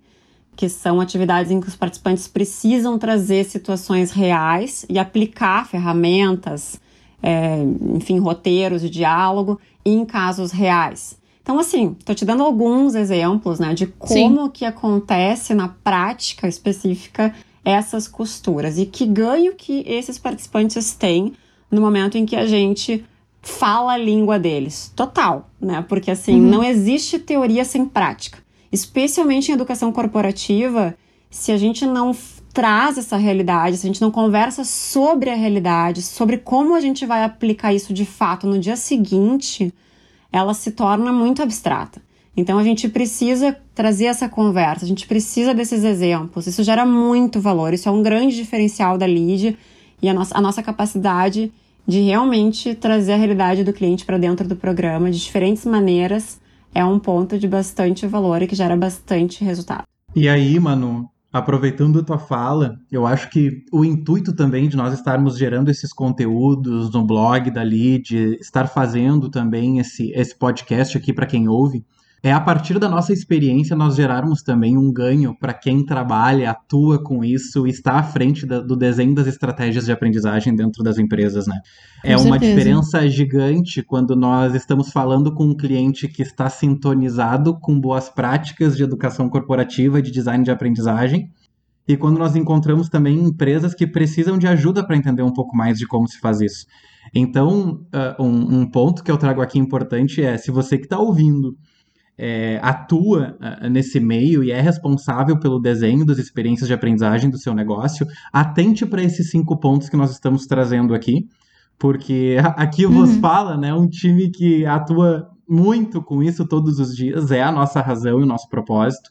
que 0.55 0.69
são 0.69 0.99
atividades 1.01 1.51
em 1.51 1.59
que 1.59 1.67
os 1.67 1.75
participantes 1.75 2.27
precisam 2.27 2.97
trazer 2.97 3.45
situações 3.45 4.11
reais 4.11 4.85
e 4.89 4.97
aplicar 4.97 5.67
ferramentas, 5.67 6.79
é, 7.21 7.57
enfim, 7.93 8.19
roteiros 8.19 8.81
de 8.81 8.89
diálogo 8.89 9.59
em 9.85 10.05
casos 10.05 10.51
reais. 10.51 11.17
Então, 11.45 11.59
assim, 11.59 11.95
estou 11.99 12.15
te 12.15 12.25
dando 12.25 12.41
alguns 12.41 12.95
exemplos, 12.95 13.59
né, 13.59 13.75
de 13.75 13.85
como 13.85 14.45
Sim. 14.45 14.49
que 14.49 14.65
acontece 14.65 15.53
na 15.53 15.67
prática 15.67 16.47
específica 16.47 17.35
essas 17.63 18.07
costuras 18.07 18.79
e 18.79 18.85
que 18.87 19.05
ganho 19.05 19.53
que 19.53 19.83
esses 19.85 20.17
participantes 20.17 20.95
têm 20.95 21.33
no 21.69 21.79
momento 21.79 22.17
em 22.17 22.25
que 22.25 22.35
a 22.35 22.47
gente 22.47 23.05
fala 23.43 23.93
a 23.93 23.97
língua 23.97 24.39
deles. 24.39 24.91
Total, 24.95 25.47
né? 25.61 25.85
Porque 25.87 26.09
assim, 26.09 26.41
uhum. 26.41 26.49
não 26.49 26.63
existe 26.63 27.19
teoria 27.19 27.63
sem 27.63 27.85
prática. 27.85 28.39
Especialmente 28.71 29.51
em 29.51 29.53
educação 29.53 29.91
corporativa, 29.91 30.95
se 31.29 31.51
a 31.51 31.57
gente 31.57 31.85
não 31.85 32.15
traz 32.51 32.97
essa 32.97 33.17
realidade, 33.17 33.77
se 33.77 33.85
a 33.85 33.89
gente 33.89 34.01
não 34.01 34.09
conversa 34.09 34.63
sobre 34.63 35.29
a 35.29 35.35
realidade, 35.35 36.01
sobre 36.01 36.39
como 36.39 36.73
a 36.73 36.79
gente 36.79 37.05
vai 37.05 37.23
aplicar 37.23 37.71
isso 37.71 37.93
de 37.93 38.03
fato 38.03 38.47
no 38.47 38.57
dia 38.57 38.75
seguinte, 38.75 39.71
ela 40.35 40.53
se 40.53 40.71
torna 40.71 41.13
muito 41.13 41.41
abstrata. 41.41 42.01
Então 42.35 42.59
a 42.59 42.63
gente 42.63 42.89
precisa 42.89 43.55
trazer 43.73 44.07
essa 44.07 44.27
conversa, 44.27 44.83
a 44.83 44.87
gente 44.87 45.07
precisa 45.07 45.53
desses 45.53 45.85
exemplos. 45.85 46.45
Isso 46.45 46.61
gera 46.61 46.85
muito 46.85 47.39
valor, 47.39 47.73
isso 47.73 47.87
é 47.87 47.91
um 47.91 48.03
grande 48.03 48.35
diferencial 48.35 48.97
da 48.97 49.05
lead 49.05 49.57
e 50.01 50.09
a 50.09 50.13
nossa, 50.13 50.37
a 50.37 50.41
nossa 50.41 50.61
capacidade 50.61 51.53
de 51.87 52.01
realmente 52.01 52.75
trazer 52.75 53.13
a 53.13 53.15
realidade 53.15 53.63
do 53.63 53.71
cliente 53.71 54.03
para 54.03 54.17
dentro 54.17 54.45
do 54.45 54.57
programa 54.57 55.09
de 55.09 55.17
diferentes 55.17 55.63
maneiras 55.65 56.37
é 56.73 56.83
um 56.83 56.99
ponto 56.99 57.39
de 57.39 57.47
bastante 57.47 58.05
valor 58.05 58.41
e 58.41 58.47
que 58.47 58.55
gera 58.55 58.75
bastante 58.75 59.41
resultado. 59.41 59.83
E 60.13 60.27
aí, 60.27 60.59
Manu, 60.59 61.09
aproveitando 61.37 62.01
tua 62.01 62.17
fala, 62.17 62.79
eu 62.89 63.05
acho 63.05 63.29
que 63.29 63.65
o 63.69 63.83
intuito 63.83 64.33
também 64.33 64.69
de 64.69 64.77
nós 64.77 64.93
estarmos 64.93 65.37
gerando 65.37 65.69
esses 65.69 65.91
conteúdos 65.91 66.93
no 66.93 67.05
blog 67.05 67.51
da 67.51 67.61
Lead, 67.61 68.37
estar 68.39 68.67
fazendo 68.67 69.29
também 69.29 69.79
esse, 69.79 70.13
esse 70.13 70.33
podcast 70.33 70.97
aqui 70.97 71.11
para 71.11 71.25
quem 71.25 71.49
ouve, 71.49 71.83
é 72.23 72.31
a 72.31 72.39
partir 72.39 72.79
da 72.79 72.89
nossa 72.89 73.13
experiência 73.13 73.75
nós 73.75 73.95
gerarmos 73.95 74.41
também 74.41 74.77
um 74.77 74.91
ganho 74.91 75.37
para 75.37 75.53
quem 75.53 75.85
trabalha, 75.85 76.49
atua 76.49 77.01
com 77.01 77.23
isso, 77.23 77.67
está 77.67 77.99
à 77.99 78.03
frente 78.03 78.45
da, 78.45 78.59
do 78.59 78.75
desenho 78.75 79.13
das 79.13 79.27
estratégias 79.27 79.85
de 79.85 79.91
aprendizagem 79.91 80.55
dentro 80.55 80.83
das 80.83 80.97
empresas, 80.97 81.45
né? 81.45 81.59
Com 82.01 82.07
é 82.07 82.17
certeza. 82.17 82.27
uma 82.27 82.39
diferença 82.39 83.07
gigante 83.07 83.83
quando 83.83 84.15
nós 84.15 84.55
estamos 84.55 84.89
falando 84.89 85.33
com 85.33 85.45
um 85.45 85.55
cliente 85.55 86.07
que 86.07 86.23
está 86.23 86.49
sintonizado 86.49 87.59
com 87.59 87.79
boas 87.79 88.09
práticas 88.09 88.75
de 88.75 88.83
educação 88.83 89.29
corporativa, 89.29 90.01
de 90.01 90.09
design 90.09 90.43
de 90.43 90.49
aprendizagem, 90.49 91.29
e 91.87 91.95
quando 91.95 92.17
nós 92.17 92.35
encontramos 92.35 92.89
também 92.89 93.19
empresas 93.19 93.75
que 93.75 93.85
precisam 93.85 94.37
de 94.37 94.47
ajuda 94.47 94.83
para 94.83 94.97
entender 94.97 95.21
um 95.21 95.33
pouco 95.33 95.55
mais 95.55 95.77
de 95.77 95.85
como 95.85 96.07
se 96.07 96.19
faz 96.19 96.41
isso. 96.41 96.65
Então, 97.13 97.85
uh, 97.93 98.23
um, 98.23 98.61
um 98.61 98.69
ponto 98.69 99.03
que 99.03 99.11
eu 99.11 99.17
trago 99.17 99.41
aqui 99.41 99.59
importante 99.59 100.23
é: 100.23 100.37
se 100.37 100.49
você 100.49 100.77
que 100.77 100.85
está 100.85 100.97
ouvindo 100.97 101.55
é, 102.17 102.59
atua 102.61 103.37
uh, 103.39 103.69
nesse 103.69 103.99
meio 103.99 104.43
e 104.43 104.51
é 104.51 104.61
responsável 104.61 105.37
pelo 105.39 105.59
desenho 105.59 106.05
das 106.05 106.17
experiências 106.17 106.67
de 106.67 106.73
aprendizagem 106.73 107.29
do 107.29 107.37
seu 107.37 107.53
negócio, 107.53 108.07
atente 108.31 108.85
para 108.85 109.03
esses 109.03 109.29
cinco 109.29 109.57
pontos 109.57 109.89
que 109.89 109.97
nós 109.97 110.11
estamos 110.11 110.45
trazendo 110.45 110.93
aqui, 110.93 111.27
porque 111.77 112.37
aqui 112.55 112.85
uhum. 112.85 112.93
vos 112.93 113.17
fala, 113.17 113.57
né, 113.57 113.73
um 113.73 113.87
time 113.87 114.29
que 114.29 114.65
atua 114.65 115.29
muito 115.47 116.01
com 116.01 116.23
isso 116.23 116.47
todos 116.47 116.79
os 116.79 116.95
dias, 116.95 117.31
é 117.31 117.43
a 117.43 117.51
nossa 117.51 117.81
razão 117.81 118.19
e 118.19 118.23
o 118.23 118.27
nosso 118.27 118.49
propósito. 118.49 119.09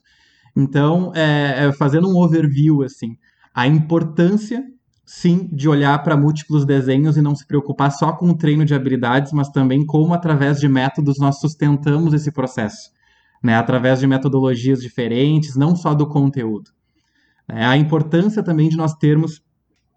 Então, 0.56 1.12
é, 1.14 1.66
é, 1.66 1.72
fazendo 1.72 2.08
um 2.08 2.16
overview, 2.16 2.82
assim, 2.82 3.16
a 3.54 3.66
importância, 3.66 4.64
sim, 5.04 5.48
de 5.52 5.68
olhar 5.68 6.00
para 6.02 6.16
múltiplos 6.16 6.64
desenhos 6.64 7.16
e 7.16 7.22
não 7.22 7.34
se 7.34 7.46
preocupar 7.46 7.92
só 7.92 8.12
com 8.12 8.30
o 8.30 8.36
treino 8.36 8.64
de 8.64 8.74
habilidades, 8.74 9.32
mas 9.32 9.48
também 9.50 9.84
como, 9.84 10.14
através 10.14 10.58
de 10.58 10.68
métodos, 10.68 11.18
nós 11.18 11.38
sustentamos 11.38 12.14
esse 12.14 12.32
processo 12.32 12.93
né, 13.44 13.54
através 13.54 14.00
de 14.00 14.06
metodologias 14.06 14.80
diferentes, 14.80 15.54
não 15.54 15.76
só 15.76 15.92
do 15.92 16.08
conteúdo. 16.08 16.70
É, 17.46 17.62
a 17.62 17.76
importância 17.76 18.42
também 18.42 18.70
de 18.70 18.76
nós 18.76 18.94
termos 18.94 19.42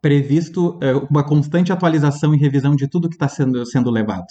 previsto 0.01 0.77
é, 0.81 0.93
uma 1.09 1.23
constante 1.23 1.71
atualização 1.71 2.35
e 2.35 2.37
revisão 2.37 2.75
de 2.75 2.89
tudo 2.89 3.07
que 3.07 3.15
está 3.15 3.29
sendo, 3.29 3.65
sendo 3.65 3.89
levado. 3.89 4.27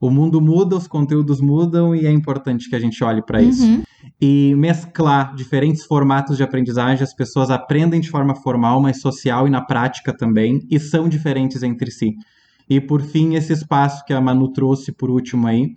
O 0.00 0.08
mundo 0.08 0.40
muda, 0.40 0.76
os 0.76 0.86
conteúdos 0.86 1.40
mudam 1.40 1.96
e 1.96 2.06
é 2.06 2.12
importante 2.12 2.70
que 2.70 2.76
a 2.76 2.78
gente 2.78 3.02
olhe 3.02 3.22
para 3.24 3.42
isso. 3.42 3.64
Uhum. 3.64 3.82
E 4.20 4.54
mesclar 4.54 5.34
diferentes 5.34 5.84
formatos 5.84 6.36
de 6.36 6.44
aprendizagem, 6.44 7.02
as 7.02 7.14
pessoas 7.14 7.50
aprendem 7.50 8.00
de 8.00 8.10
forma 8.10 8.36
formal, 8.36 8.80
mas 8.80 9.00
social 9.00 9.48
e 9.48 9.50
na 9.50 9.62
prática 9.62 10.16
também, 10.16 10.60
e 10.70 10.78
são 10.78 11.08
diferentes 11.08 11.62
entre 11.62 11.90
si. 11.90 12.14
E 12.68 12.80
por 12.80 13.02
fim, 13.02 13.34
esse 13.34 13.52
espaço 13.52 14.04
que 14.04 14.12
a 14.12 14.20
Manu 14.20 14.52
trouxe 14.52 14.92
por 14.92 15.10
último 15.10 15.46
aí, 15.48 15.70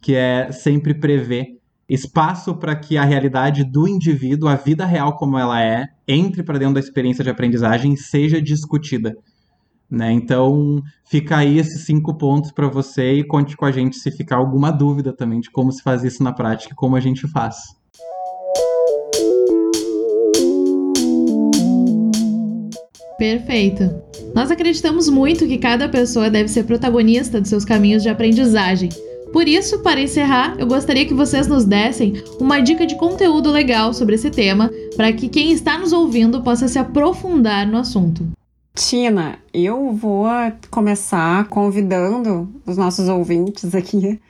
que 0.00 0.14
é 0.14 0.52
sempre 0.52 0.94
prever 0.94 1.59
espaço 1.90 2.54
para 2.54 2.76
que 2.76 2.96
a 2.96 3.04
realidade 3.04 3.64
do 3.64 3.88
indivíduo, 3.88 4.48
a 4.48 4.54
vida 4.54 4.86
real 4.86 5.16
como 5.16 5.36
ela 5.36 5.60
é, 5.60 5.88
entre 6.06 6.44
para 6.44 6.56
dentro 6.56 6.74
da 6.74 6.80
experiência 6.80 7.24
de 7.24 7.30
aprendizagem 7.30 7.94
e 7.94 7.96
seja 7.96 8.40
discutida. 8.40 9.12
Né? 9.90 10.12
Então, 10.12 10.80
fica 11.04 11.38
aí 11.38 11.58
esses 11.58 11.84
cinco 11.84 12.16
pontos 12.16 12.52
para 12.52 12.68
você 12.68 13.14
e 13.14 13.24
conte 13.24 13.56
com 13.56 13.64
a 13.64 13.72
gente 13.72 13.96
se 13.96 14.12
ficar 14.12 14.36
alguma 14.36 14.70
dúvida 14.70 15.12
também 15.12 15.40
de 15.40 15.50
como 15.50 15.72
se 15.72 15.82
faz 15.82 16.04
isso 16.04 16.22
na 16.22 16.32
prática 16.32 16.72
e 16.72 16.76
como 16.76 16.94
a 16.94 17.00
gente 17.00 17.26
faz. 17.26 17.56
Perfeito. 23.18 23.82
Nós 24.32 24.50
acreditamos 24.50 25.08
muito 25.08 25.46
que 25.46 25.58
cada 25.58 25.88
pessoa 25.88 26.30
deve 26.30 26.48
ser 26.48 26.64
protagonista 26.64 27.40
dos 27.40 27.50
seus 27.50 27.64
caminhos 27.64 28.02
de 28.02 28.08
aprendizagem. 28.08 28.88
Por 29.32 29.46
isso, 29.46 29.78
para 29.80 30.00
encerrar, 30.00 30.56
eu 30.58 30.66
gostaria 30.66 31.06
que 31.06 31.14
vocês 31.14 31.46
nos 31.46 31.64
dessem 31.64 32.22
uma 32.40 32.60
dica 32.60 32.86
de 32.86 32.96
conteúdo 32.96 33.50
legal 33.50 33.94
sobre 33.94 34.16
esse 34.16 34.30
tema, 34.30 34.70
para 34.96 35.12
que 35.12 35.28
quem 35.28 35.52
está 35.52 35.78
nos 35.78 35.92
ouvindo 35.92 36.42
possa 36.42 36.66
se 36.66 36.78
aprofundar 36.78 37.66
no 37.66 37.78
assunto. 37.78 38.26
Tina, 38.74 39.38
eu 39.52 39.92
vou 39.92 40.26
começar 40.70 41.44
convidando 41.48 42.48
os 42.66 42.76
nossos 42.76 43.08
ouvintes 43.08 43.74
aqui 43.74 44.20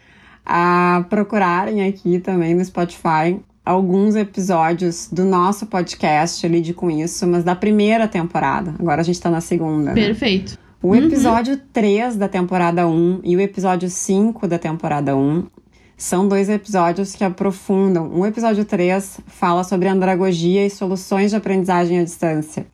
a 0.44 1.04
procurarem 1.08 1.86
aqui 1.86 2.18
também 2.18 2.54
no 2.54 2.64
Spotify 2.64 3.38
alguns 3.64 4.16
episódios 4.16 5.08
do 5.12 5.24
nosso 5.24 5.66
podcast 5.66 6.46
Lide 6.48 6.74
com 6.74 6.90
Isso, 6.90 7.26
mas 7.26 7.44
da 7.44 7.54
primeira 7.54 8.08
temporada. 8.08 8.74
Agora 8.78 9.00
a 9.00 9.04
gente 9.04 9.20
tá 9.20 9.30
na 9.30 9.40
segunda. 9.40 9.92
Né? 9.92 9.94
O 10.82 10.88
uhum. 10.88 10.94
episódio 10.94 11.54
uhum. 11.54 11.60
3 11.74 12.16
da 12.16 12.26
temporada 12.26 12.88
1 12.88 13.20
e 13.22 13.36
o 13.36 13.40
episódio 13.40 13.90
5 13.90 14.48
da 14.48 14.58
temporada 14.58 15.14
1 15.14 15.46
são 15.94 16.26
dois 16.26 16.48
episódios 16.48 17.14
que 17.14 17.22
aprofundam. 17.22 18.10
O 18.14 18.24
episódio 18.24 18.64
3 18.64 19.20
fala 19.26 19.62
sobre 19.62 19.88
andragogia 19.88 20.64
e 20.64 20.70
soluções 20.70 21.32
de 21.32 21.36
aprendizagem 21.36 21.98
à 21.98 22.04
distância. 22.04 22.66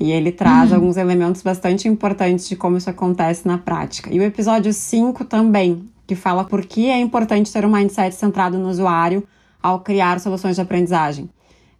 E 0.00 0.10
ele 0.10 0.32
traz 0.32 0.70
uhum. 0.70 0.78
alguns 0.78 0.96
elementos 0.96 1.42
bastante 1.42 1.86
importantes 1.86 2.48
de 2.48 2.56
como 2.56 2.76
isso 2.76 2.90
acontece 2.90 3.46
na 3.46 3.56
prática. 3.56 4.12
E 4.12 4.18
o 4.18 4.24
episódio 4.24 4.72
5 4.72 5.24
também, 5.24 5.88
que 6.08 6.16
fala 6.16 6.42
por 6.42 6.66
que 6.66 6.90
é 6.90 6.98
importante 6.98 7.52
ter 7.52 7.64
um 7.64 7.70
mindset 7.70 8.16
centrado 8.16 8.58
no 8.58 8.68
usuário 8.68 9.22
ao 9.62 9.78
criar 9.78 10.18
soluções 10.18 10.56
de 10.56 10.62
aprendizagem. 10.62 11.30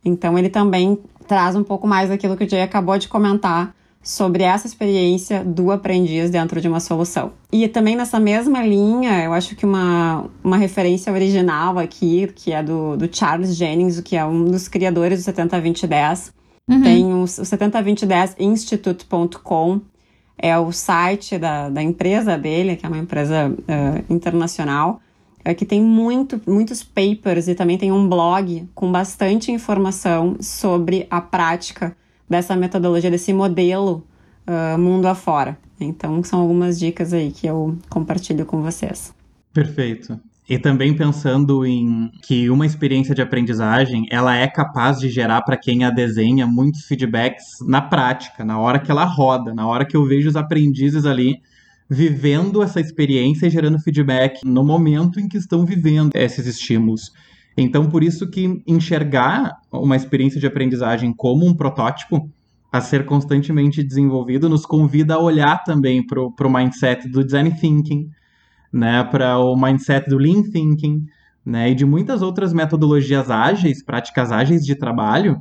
Então, 0.04 0.38
ele 0.38 0.48
também 0.48 1.00
traz 1.26 1.56
um 1.56 1.64
pouco 1.64 1.88
mais 1.88 2.10
daquilo 2.10 2.36
que 2.36 2.44
o 2.44 2.48
Jay 2.48 2.62
acabou 2.62 2.96
de 2.96 3.08
comentar 3.08 3.74
sobre 4.04 4.42
essa 4.42 4.66
experiência 4.66 5.42
do 5.42 5.70
aprendiz 5.70 6.28
dentro 6.28 6.60
de 6.60 6.68
uma 6.68 6.78
solução. 6.78 7.32
E 7.50 7.66
também 7.66 7.96
nessa 7.96 8.20
mesma 8.20 8.62
linha, 8.62 9.24
eu 9.24 9.32
acho 9.32 9.56
que 9.56 9.64
uma, 9.64 10.26
uma 10.44 10.58
referência 10.58 11.10
original 11.10 11.78
aqui, 11.78 12.30
que 12.36 12.52
é 12.52 12.62
do, 12.62 12.98
do 12.98 13.08
Charles 13.10 13.56
Jennings, 13.56 14.02
que 14.02 14.14
é 14.14 14.22
um 14.24 14.44
dos 14.44 14.68
criadores 14.68 15.24
do 15.24 15.32
70-20-10, 15.32 16.32
uhum. 16.68 16.82
tem 16.82 17.14
o, 17.14 17.22
o 17.22 17.24
702010institute.com, 17.24 19.80
é 20.36 20.58
o 20.58 20.70
site 20.70 21.38
da, 21.38 21.70
da 21.70 21.82
empresa 21.82 22.36
dele, 22.36 22.76
que 22.76 22.84
é 22.84 22.88
uma 22.88 22.98
empresa 22.98 23.48
uh, 23.48 24.04
internacional, 24.12 25.00
é 25.42 25.54
que 25.54 25.64
tem 25.64 25.80
muito, 25.80 26.38
muitos 26.46 26.82
papers 26.82 27.48
e 27.48 27.54
também 27.54 27.78
tem 27.78 27.90
um 27.90 28.06
blog 28.06 28.68
com 28.74 28.92
bastante 28.92 29.50
informação 29.50 30.36
sobre 30.40 31.06
a 31.10 31.22
prática 31.22 31.96
dessa 32.28 32.56
metodologia, 32.56 33.10
desse 33.10 33.32
modelo 33.32 34.04
uh, 34.46 34.78
mundo 34.78 35.06
afora. 35.06 35.58
Então, 35.80 36.22
são 36.22 36.40
algumas 36.40 36.78
dicas 36.78 37.12
aí 37.12 37.30
que 37.30 37.46
eu 37.46 37.76
compartilho 37.88 38.46
com 38.46 38.62
vocês. 38.62 39.14
Perfeito. 39.52 40.18
E 40.48 40.58
também 40.58 40.94
pensando 40.94 41.64
em 41.64 42.10
que 42.22 42.50
uma 42.50 42.66
experiência 42.66 43.14
de 43.14 43.22
aprendizagem, 43.22 44.06
ela 44.10 44.36
é 44.36 44.46
capaz 44.46 44.98
de 44.98 45.08
gerar 45.08 45.40
para 45.42 45.56
quem 45.56 45.84
a 45.84 45.90
desenha 45.90 46.46
muitos 46.46 46.84
feedbacks 46.84 47.44
na 47.66 47.80
prática, 47.80 48.44
na 48.44 48.58
hora 48.58 48.78
que 48.78 48.90
ela 48.90 49.04
roda, 49.04 49.54
na 49.54 49.66
hora 49.66 49.86
que 49.86 49.96
eu 49.96 50.04
vejo 50.04 50.28
os 50.28 50.36
aprendizes 50.36 51.06
ali 51.06 51.40
vivendo 51.88 52.62
essa 52.62 52.80
experiência 52.80 53.46
e 53.46 53.50
gerando 53.50 53.78
feedback 53.78 54.40
no 54.44 54.62
momento 54.62 55.18
em 55.18 55.28
que 55.28 55.38
estão 55.38 55.64
vivendo 55.64 56.14
esses 56.14 56.46
estímulos. 56.46 57.10
Então, 57.56 57.88
por 57.88 58.02
isso 58.02 58.28
que 58.28 58.62
enxergar 58.66 59.56
uma 59.70 59.96
experiência 59.96 60.40
de 60.40 60.46
aprendizagem 60.46 61.12
como 61.12 61.46
um 61.46 61.54
protótipo 61.54 62.28
a 62.72 62.80
ser 62.80 63.06
constantemente 63.06 63.84
desenvolvido 63.84 64.48
nos 64.48 64.66
convida 64.66 65.14
a 65.14 65.20
olhar 65.20 65.62
também 65.62 66.04
para 66.04 66.20
o 66.20 66.52
mindset 66.52 67.08
do 67.08 67.22
design 67.24 67.52
thinking, 67.52 68.10
né, 68.72 69.04
para 69.04 69.38
o 69.38 69.54
mindset 69.56 70.08
do 70.08 70.18
lean 70.18 70.42
thinking, 70.42 71.06
né, 71.46 71.70
e 71.70 71.74
de 71.76 71.84
muitas 71.84 72.20
outras 72.20 72.52
metodologias 72.52 73.30
ágeis, 73.30 73.84
práticas 73.84 74.32
ágeis 74.32 74.66
de 74.66 74.74
trabalho 74.74 75.40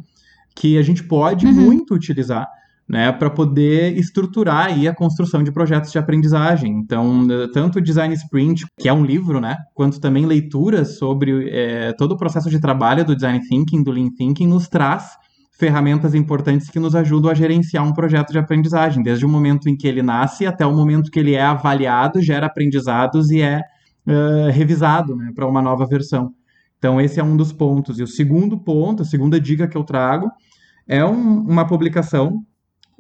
que 0.56 0.78
a 0.78 0.84
gente 0.84 1.04
pode 1.04 1.48
uhum. 1.48 1.54
muito 1.54 1.96
utilizar 1.96 2.48
né, 2.88 3.12
para 3.12 3.30
poder 3.30 3.98
estruturar 3.98 4.68
aí 4.68 4.88
a 4.88 4.94
construção 4.94 5.44
de 5.44 5.52
projetos 5.52 5.92
de 5.92 5.98
aprendizagem. 5.98 6.72
Então, 6.72 7.26
tanto 7.54 7.80
o 7.80 7.82
Design 7.82 8.14
Sprint, 8.14 8.66
que 8.78 8.90
é 8.90 8.94
um 8.94 9.06
livro, 9.06 9.40
né, 9.40 9.58
quanto 9.74 10.00
também 10.00 10.26
leituras 10.26 10.98
sobre 10.98 11.50
é, 11.50 11.94
todo 11.94 12.14
o 12.14 12.18
processo 12.18 12.50
de 12.50 12.60
trabalho 12.60 13.06
do 13.06 13.16
Design 13.16 13.40
Thinking, 13.48 13.84
do 13.84 13.92
Lean 13.92 14.10
Thinking, 14.18 14.48
nos 14.48 14.68
traz 14.68 15.18
ferramentas 15.58 16.14
importantes 16.14 16.70
que 16.70 16.80
nos 16.80 16.96
ajudam 16.96 17.32
a 17.32 17.34
gerenciar 17.34 17.86
um 17.86 17.94
projeto 17.94 18.32
de 18.32 18.40
aprendizagem, 18.40 19.04
desde 19.04 19.26
o 19.26 19.30
momento 19.30 19.70
em 19.70 19.78
que 19.78 19.88
ele 19.88 20.02
nasce 20.02 20.46
até 20.46 20.66
o 20.66 20.76
momento 20.76 21.12
que 21.12 21.20
ele 21.20 21.36
é 21.36 21.44
avaliado, 21.44 22.22
gera 22.22 22.48
aprendizados 22.48 23.30
e 23.30 23.42
é 23.42 23.62
uh, 24.08 24.52
revisado 24.52 25.16
né, 25.16 25.32
para 25.34 25.48
uma 25.48 25.62
nova 25.62 25.86
versão. 25.86 26.34
Então, 26.78 27.00
esse 27.00 27.20
é 27.20 27.24
um 27.24 27.38
dos 27.38 27.54
pontos. 27.54 27.98
E 27.98 28.04
o 28.04 28.08
segundo 28.08 28.58
ponto, 28.58 29.04
a 29.04 29.06
segunda 29.06 29.40
dica 29.40 29.68
que 29.68 29.78
eu 29.78 29.84
trago, 29.84 30.30
é 30.88 31.06
um, 31.06 31.40
uma 31.40 31.66
publicação 31.66 32.44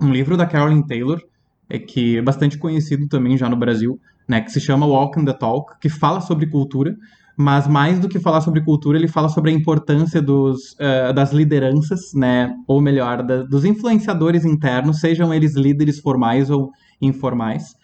um 0.03 0.11
livro 0.11 0.37
da 0.37 0.45
Carolyn 0.45 0.81
Taylor, 0.81 1.21
é 1.69 1.79
que 1.79 2.17
é 2.17 2.21
bastante 2.21 2.57
conhecido 2.57 3.07
também 3.07 3.37
já 3.37 3.49
no 3.49 3.55
Brasil, 3.55 3.99
né, 4.27 4.41
que 4.41 4.51
se 4.51 4.59
chama 4.59 4.85
Walk 4.85 5.19
in 5.19 5.25
the 5.25 5.33
Talk, 5.33 5.79
que 5.81 5.89
fala 5.89 6.21
sobre 6.21 6.47
cultura, 6.47 6.95
mas 7.35 7.67
mais 7.67 7.99
do 7.99 8.07
que 8.07 8.19
falar 8.19 8.41
sobre 8.41 8.63
cultura, 8.63 8.97
ele 8.97 9.07
fala 9.07 9.27
sobre 9.27 9.51
a 9.51 9.53
importância 9.53 10.21
dos, 10.21 10.73
uh, 10.73 11.13
das 11.13 11.33
lideranças, 11.33 12.13
né, 12.13 12.53
ou 12.67 12.79
melhor, 12.79 13.23
da, 13.23 13.43
dos 13.43 13.65
influenciadores 13.65 14.45
internos, 14.45 14.99
sejam 14.99 15.33
eles 15.33 15.55
líderes 15.55 15.99
formais 15.99 16.49
ou 16.49 16.71
informais, 17.01 17.75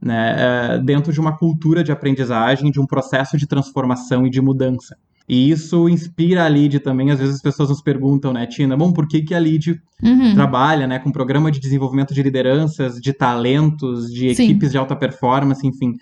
né, 0.00 0.76
uh, 0.76 0.84
dentro 0.84 1.12
de 1.12 1.20
uma 1.20 1.36
cultura 1.36 1.82
de 1.82 1.90
aprendizagem, 1.90 2.70
de 2.70 2.80
um 2.80 2.86
processo 2.86 3.36
de 3.36 3.46
transformação 3.46 4.26
e 4.26 4.30
de 4.30 4.40
mudança. 4.40 4.96
E 5.28 5.50
isso 5.50 5.88
inspira 5.88 6.44
a 6.44 6.48
LID 6.48 6.80
também. 6.80 7.10
Às 7.10 7.18
vezes 7.18 7.34
as 7.34 7.42
pessoas 7.42 7.68
nos 7.68 7.82
perguntam, 7.82 8.32
né, 8.32 8.46
Tina, 8.46 8.76
bom, 8.76 8.92
por 8.92 9.06
que, 9.06 9.20
que 9.20 9.34
a 9.34 9.38
LID 9.38 9.78
uhum. 10.02 10.34
trabalha 10.34 10.86
né, 10.86 10.98
com 10.98 11.12
programa 11.12 11.50
de 11.50 11.60
desenvolvimento 11.60 12.14
de 12.14 12.22
lideranças, 12.22 12.98
de 12.98 13.12
talentos, 13.12 14.10
de 14.10 14.28
equipes 14.28 14.68
Sim. 14.68 14.72
de 14.72 14.78
alta 14.78 14.96
performance, 14.96 15.66
enfim. 15.66 15.92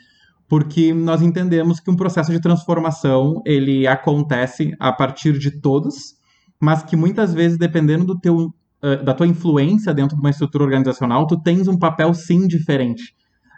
Porque 0.48 0.94
nós 0.94 1.22
entendemos 1.22 1.80
que 1.80 1.90
um 1.90 1.96
processo 1.96 2.30
de 2.30 2.40
transformação 2.40 3.42
ele 3.44 3.84
acontece 3.84 4.72
a 4.78 4.92
partir 4.92 5.36
de 5.38 5.50
todos, 5.50 6.14
mas 6.60 6.84
que 6.84 6.94
muitas 6.94 7.34
vezes, 7.34 7.58
dependendo 7.58 8.04
do 8.04 8.20
teu, 8.20 8.36
uh, 8.36 9.04
da 9.04 9.12
tua 9.12 9.26
influência 9.26 9.92
dentro 9.92 10.14
de 10.14 10.22
uma 10.22 10.30
estrutura 10.30 10.62
organizacional, 10.62 11.26
tu 11.26 11.36
tens 11.36 11.66
um 11.66 11.76
papel 11.76 12.14
sim 12.14 12.46
diferente 12.46 13.12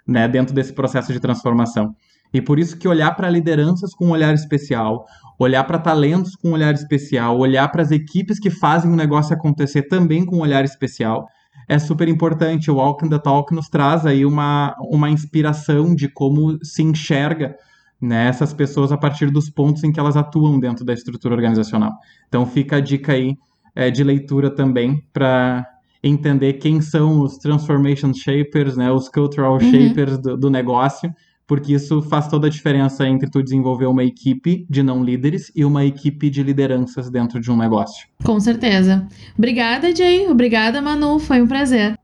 né, 0.07 0.27
dentro 0.27 0.55
desse 0.55 0.73
processo 0.73 1.13
de 1.13 1.21
transformação. 1.21 1.95
E 2.33 2.41
por 2.41 2.59
isso 2.59 2.77
que 2.77 2.87
olhar 2.87 3.15
para 3.17 3.31
lideranças 3.31 3.95
com 3.95 4.07
um 4.07 4.11
olhar 4.11 4.35
especial, 4.35 5.07
olhar 5.39 5.65
para 5.65 5.79
talentos 5.79 6.35
com 6.37 6.51
um 6.51 6.53
olhar 6.53 6.75
especial, 6.75 7.39
olhar 7.39 7.69
para 7.69 7.83
as 7.83 7.91
equipes 7.91 8.39
que 8.39 8.51
fazem 8.51 8.91
o 8.91 8.97
negócio 8.97 9.35
acontecer 9.35 9.83
também 9.83 10.25
com 10.25 10.37
um 10.37 10.41
olhar 10.41 10.65
especial, 10.65 11.27
é 11.69 11.79
super 11.79 12.09
importante. 12.09 12.71
O 12.71 12.77
Walk 12.77 13.05
in 13.05 13.11
the 13.11 13.19
Talk 13.19 13.55
nos 13.55 13.69
traz 13.69 14.07
aí 14.07 14.25
uma, 14.25 14.75
uma 14.81 15.11
inspiração 15.11 15.95
de 15.95 16.09
como 16.09 16.59
se 16.65 16.83
enxerga 16.83 17.55
né, 18.01 18.29
essas 18.29 18.53
pessoas 18.53 18.93
a 18.93 18.97
partir 18.97 19.31
dos 19.31 19.51
pontos 19.51 19.85
em 19.85 19.93
que 19.93 20.01
elas 20.01 20.17
atuam 20.17 20.59
dentro 20.59 20.85
da 20.85 20.93
estrutura 20.93 21.35
organizacional. 21.35 21.93
Então 22.29 22.47
fica 22.47 22.77
a 22.77 22.81
dica 22.81 23.13
aí 23.13 23.37
é, 23.75 23.91
de 23.91 24.03
leitura 24.03 24.51
também 24.51 25.05
para 25.13 25.67
entender 26.03 26.55
quem 26.55 26.81
são 26.81 27.21
os 27.21 27.39
transformation 27.39 28.15
shapers, 28.15 28.77
né, 28.77 28.91
os 28.91 29.09
cultural 29.09 29.55
uhum. 29.55 29.61
shapers 29.61 30.19
do, 30.19 30.37
do 30.37 30.49
negócio 30.49 31.13
porque 31.49 31.73
isso 31.73 32.03
faz 32.03 32.29
toda 32.29 32.47
a 32.47 32.51
diferença 32.51 33.09
entre 33.09 33.29
tu 33.29 33.43
desenvolver 33.43 33.87
uma 33.87 34.05
equipe 34.05 34.67
de 34.69 34.83
não 34.83 35.03
líderes 35.03 35.51
e 35.57 35.65
uma 35.65 35.83
equipe 35.83 36.29
de 36.29 36.43
lideranças 36.43 37.11
dentro 37.11 37.41
de 37.41 37.51
um 37.51 37.57
negócio. 37.57 38.07
Com 38.23 38.39
certeza. 38.39 39.09
Obrigada, 39.37 39.97
Jay. 39.97 40.29
Obrigada, 40.29 40.83
Manu. 40.83 41.19
Foi 41.19 41.41
um 41.41 41.47
prazer. 41.47 41.99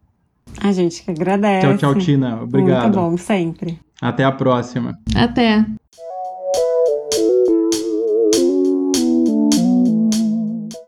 A 0.61 0.73
gente 0.73 1.05
que 1.05 1.11
agradece. 1.11 1.67
Tchau, 1.67 1.77
tchau, 1.77 1.95
Tina. 1.97 2.43
Obrigado. 2.43 2.85
Muito 2.85 2.95
bom, 2.95 3.17
sempre. 3.19 3.79
Até 4.01 4.25
a 4.25 4.33
próxima. 4.33 4.99
Até. 5.15 5.67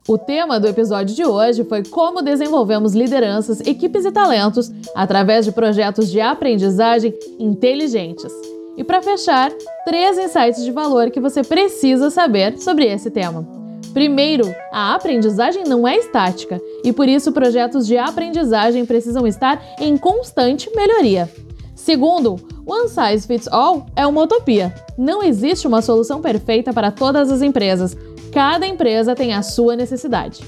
O 0.09 0.17
tema 0.17 0.61
do 0.61 0.69
episódio 0.69 1.17
de 1.17 1.25
hoje 1.25 1.65
foi 1.65 1.83
como 1.83 2.23
desenvolvemos 2.23 2.95
lideranças, 2.95 3.59
equipes 3.63 4.05
e 4.05 4.13
talentos 4.13 4.71
através 4.95 5.45
de 5.45 5.51
projetos 5.51 6.09
de 6.13 6.21
aprendizagem 6.21 7.13
inteligentes. 7.41 8.33
E 8.77 8.85
para 8.85 9.03
fechar, 9.03 9.51
três 9.85 10.17
insights 10.17 10.63
de 10.65 10.71
valor 10.71 11.11
que 11.11 11.19
você 11.19 11.43
precisa 11.43 12.09
saber 12.09 12.57
sobre 12.57 12.87
esse 12.87 13.11
tema. 13.11 13.45
Primeiro, 13.93 14.55
a 14.73 14.95
aprendizagem 14.95 15.65
não 15.65 15.89
é 15.89 15.97
estática 15.97 16.61
e 16.85 16.93
por 16.93 17.09
isso 17.09 17.33
projetos 17.33 17.85
de 17.85 17.99
aprendizagem 17.99 18.87
precisam 18.87 19.27
estar 19.27 19.61
em 19.81 19.97
constante 19.97 20.71
melhoria. 20.77 21.29
Segundo, 21.75 22.37
One 22.65 22.89
Size 22.89 23.27
Fits 23.27 23.49
All 23.49 23.87
é 23.97 24.07
uma 24.07 24.23
utopia. 24.23 24.73
Não 24.97 25.23
existe 25.23 25.67
uma 25.67 25.83
solução 25.83 26.21
perfeita 26.21 26.73
para 26.73 26.93
todas 26.93 27.31
as 27.31 27.43
empresas. 27.43 27.97
Cada 28.33 28.67
empresa 28.67 29.15
tem 29.15 29.33
a 29.33 29.43
sua 29.43 29.77
necessidade. 29.77 30.41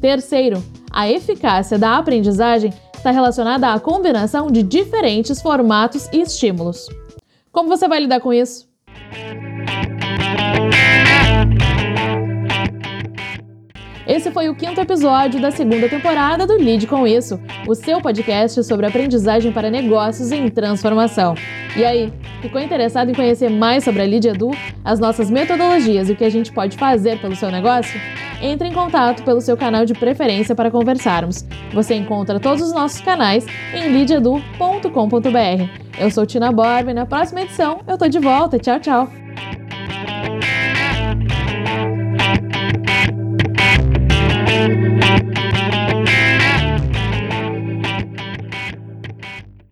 Terceiro, 0.00 0.62
a 0.90 1.10
eficácia 1.10 1.78
da 1.78 1.96
aprendizagem 1.96 2.72
está 2.94 3.10
relacionada 3.10 3.72
à 3.72 3.80
combinação 3.80 4.50
de 4.50 4.62
diferentes 4.62 5.42
formatos 5.42 6.08
e 6.12 6.20
estímulos. 6.20 6.88
Como 7.52 7.68
você 7.68 7.86
vai 7.86 8.00
lidar 8.00 8.20
com 8.20 8.32
isso? 8.32 8.68
Esse 14.14 14.30
foi 14.30 14.48
o 14.48 14.54
quinto 14.54 14.80
episódio 14.80 15.40
da 15.40 15.50
segunda 15.50 15.88
temporada 15.88 16.46
do 16.46 16.56
Lide 16.56 16.86
com 16.86 17.04
Isso, 17.04 17.40
o 17.66 17.74
seu 17.74 18.00
podcast 18.00 18.62
sobre 18.62 18.86
aprendizagem 18.86 19.50
para 19.50 19.68
negócios 19.68 20.30
em 20.30 20.48
transformação. 20.48 21.34
E 21.76 21.84
aí, 21.84 22.12
ficou 22.40 22.60
interessado 22.60 23.10
em 23.10 23.14
conhecer 23.14 23.50
mais 23.50 23.82
sobre 23.82 24.02
a 24.02 24.06
Lide 24.06 24.28
Edu, 24.28 24.52
as 24.84 25.00
nossas 25.00 25.28
metodologias 25.28 26.08
e 26.08 26.12
o 26.12 26.16
que 26.16 26.22
a 26.22 26.30
gente 26.30 26.52
pode 26.52 26.76
fazer 26.76 27.20
pelo 27.20 27.34
seu 27.34 27.50
negócio? 27.50 28.00
Entre 28.40 28.68
em 28.68 28.72
contato 28.72 29.24
pelo 29.24 29.40
seu 29.40 29.56
canal 29.56 29.84
de 29.84 29.94
preferência 29.94 30.54
para 30.54 30.70
conversarmos. 30.70 31.44
Você 31.72 31.96
encontra 31.96 32.38
todos 32.38 32.62
os 32.62 32.72
nossos 32.72 33.00
canais 33.00 33.44
em 33.74 33.88
lideedu.com.br. 33.88 35.98
Eu 35.98 36.10
sou 36.12 36.24
Tina 36.24 36.52
Borba 36.52 36.92
e 36.92 36.94
na 36.94 37.04
próxima 37.04 37.40
edição 37.40 37.80
eu 37.84 37.98
tô 37.98 38.06
de 38.06 38.20
volta. 38.20 38.60
Tchau, 38.60 38.78
tchau! 38.78 39.08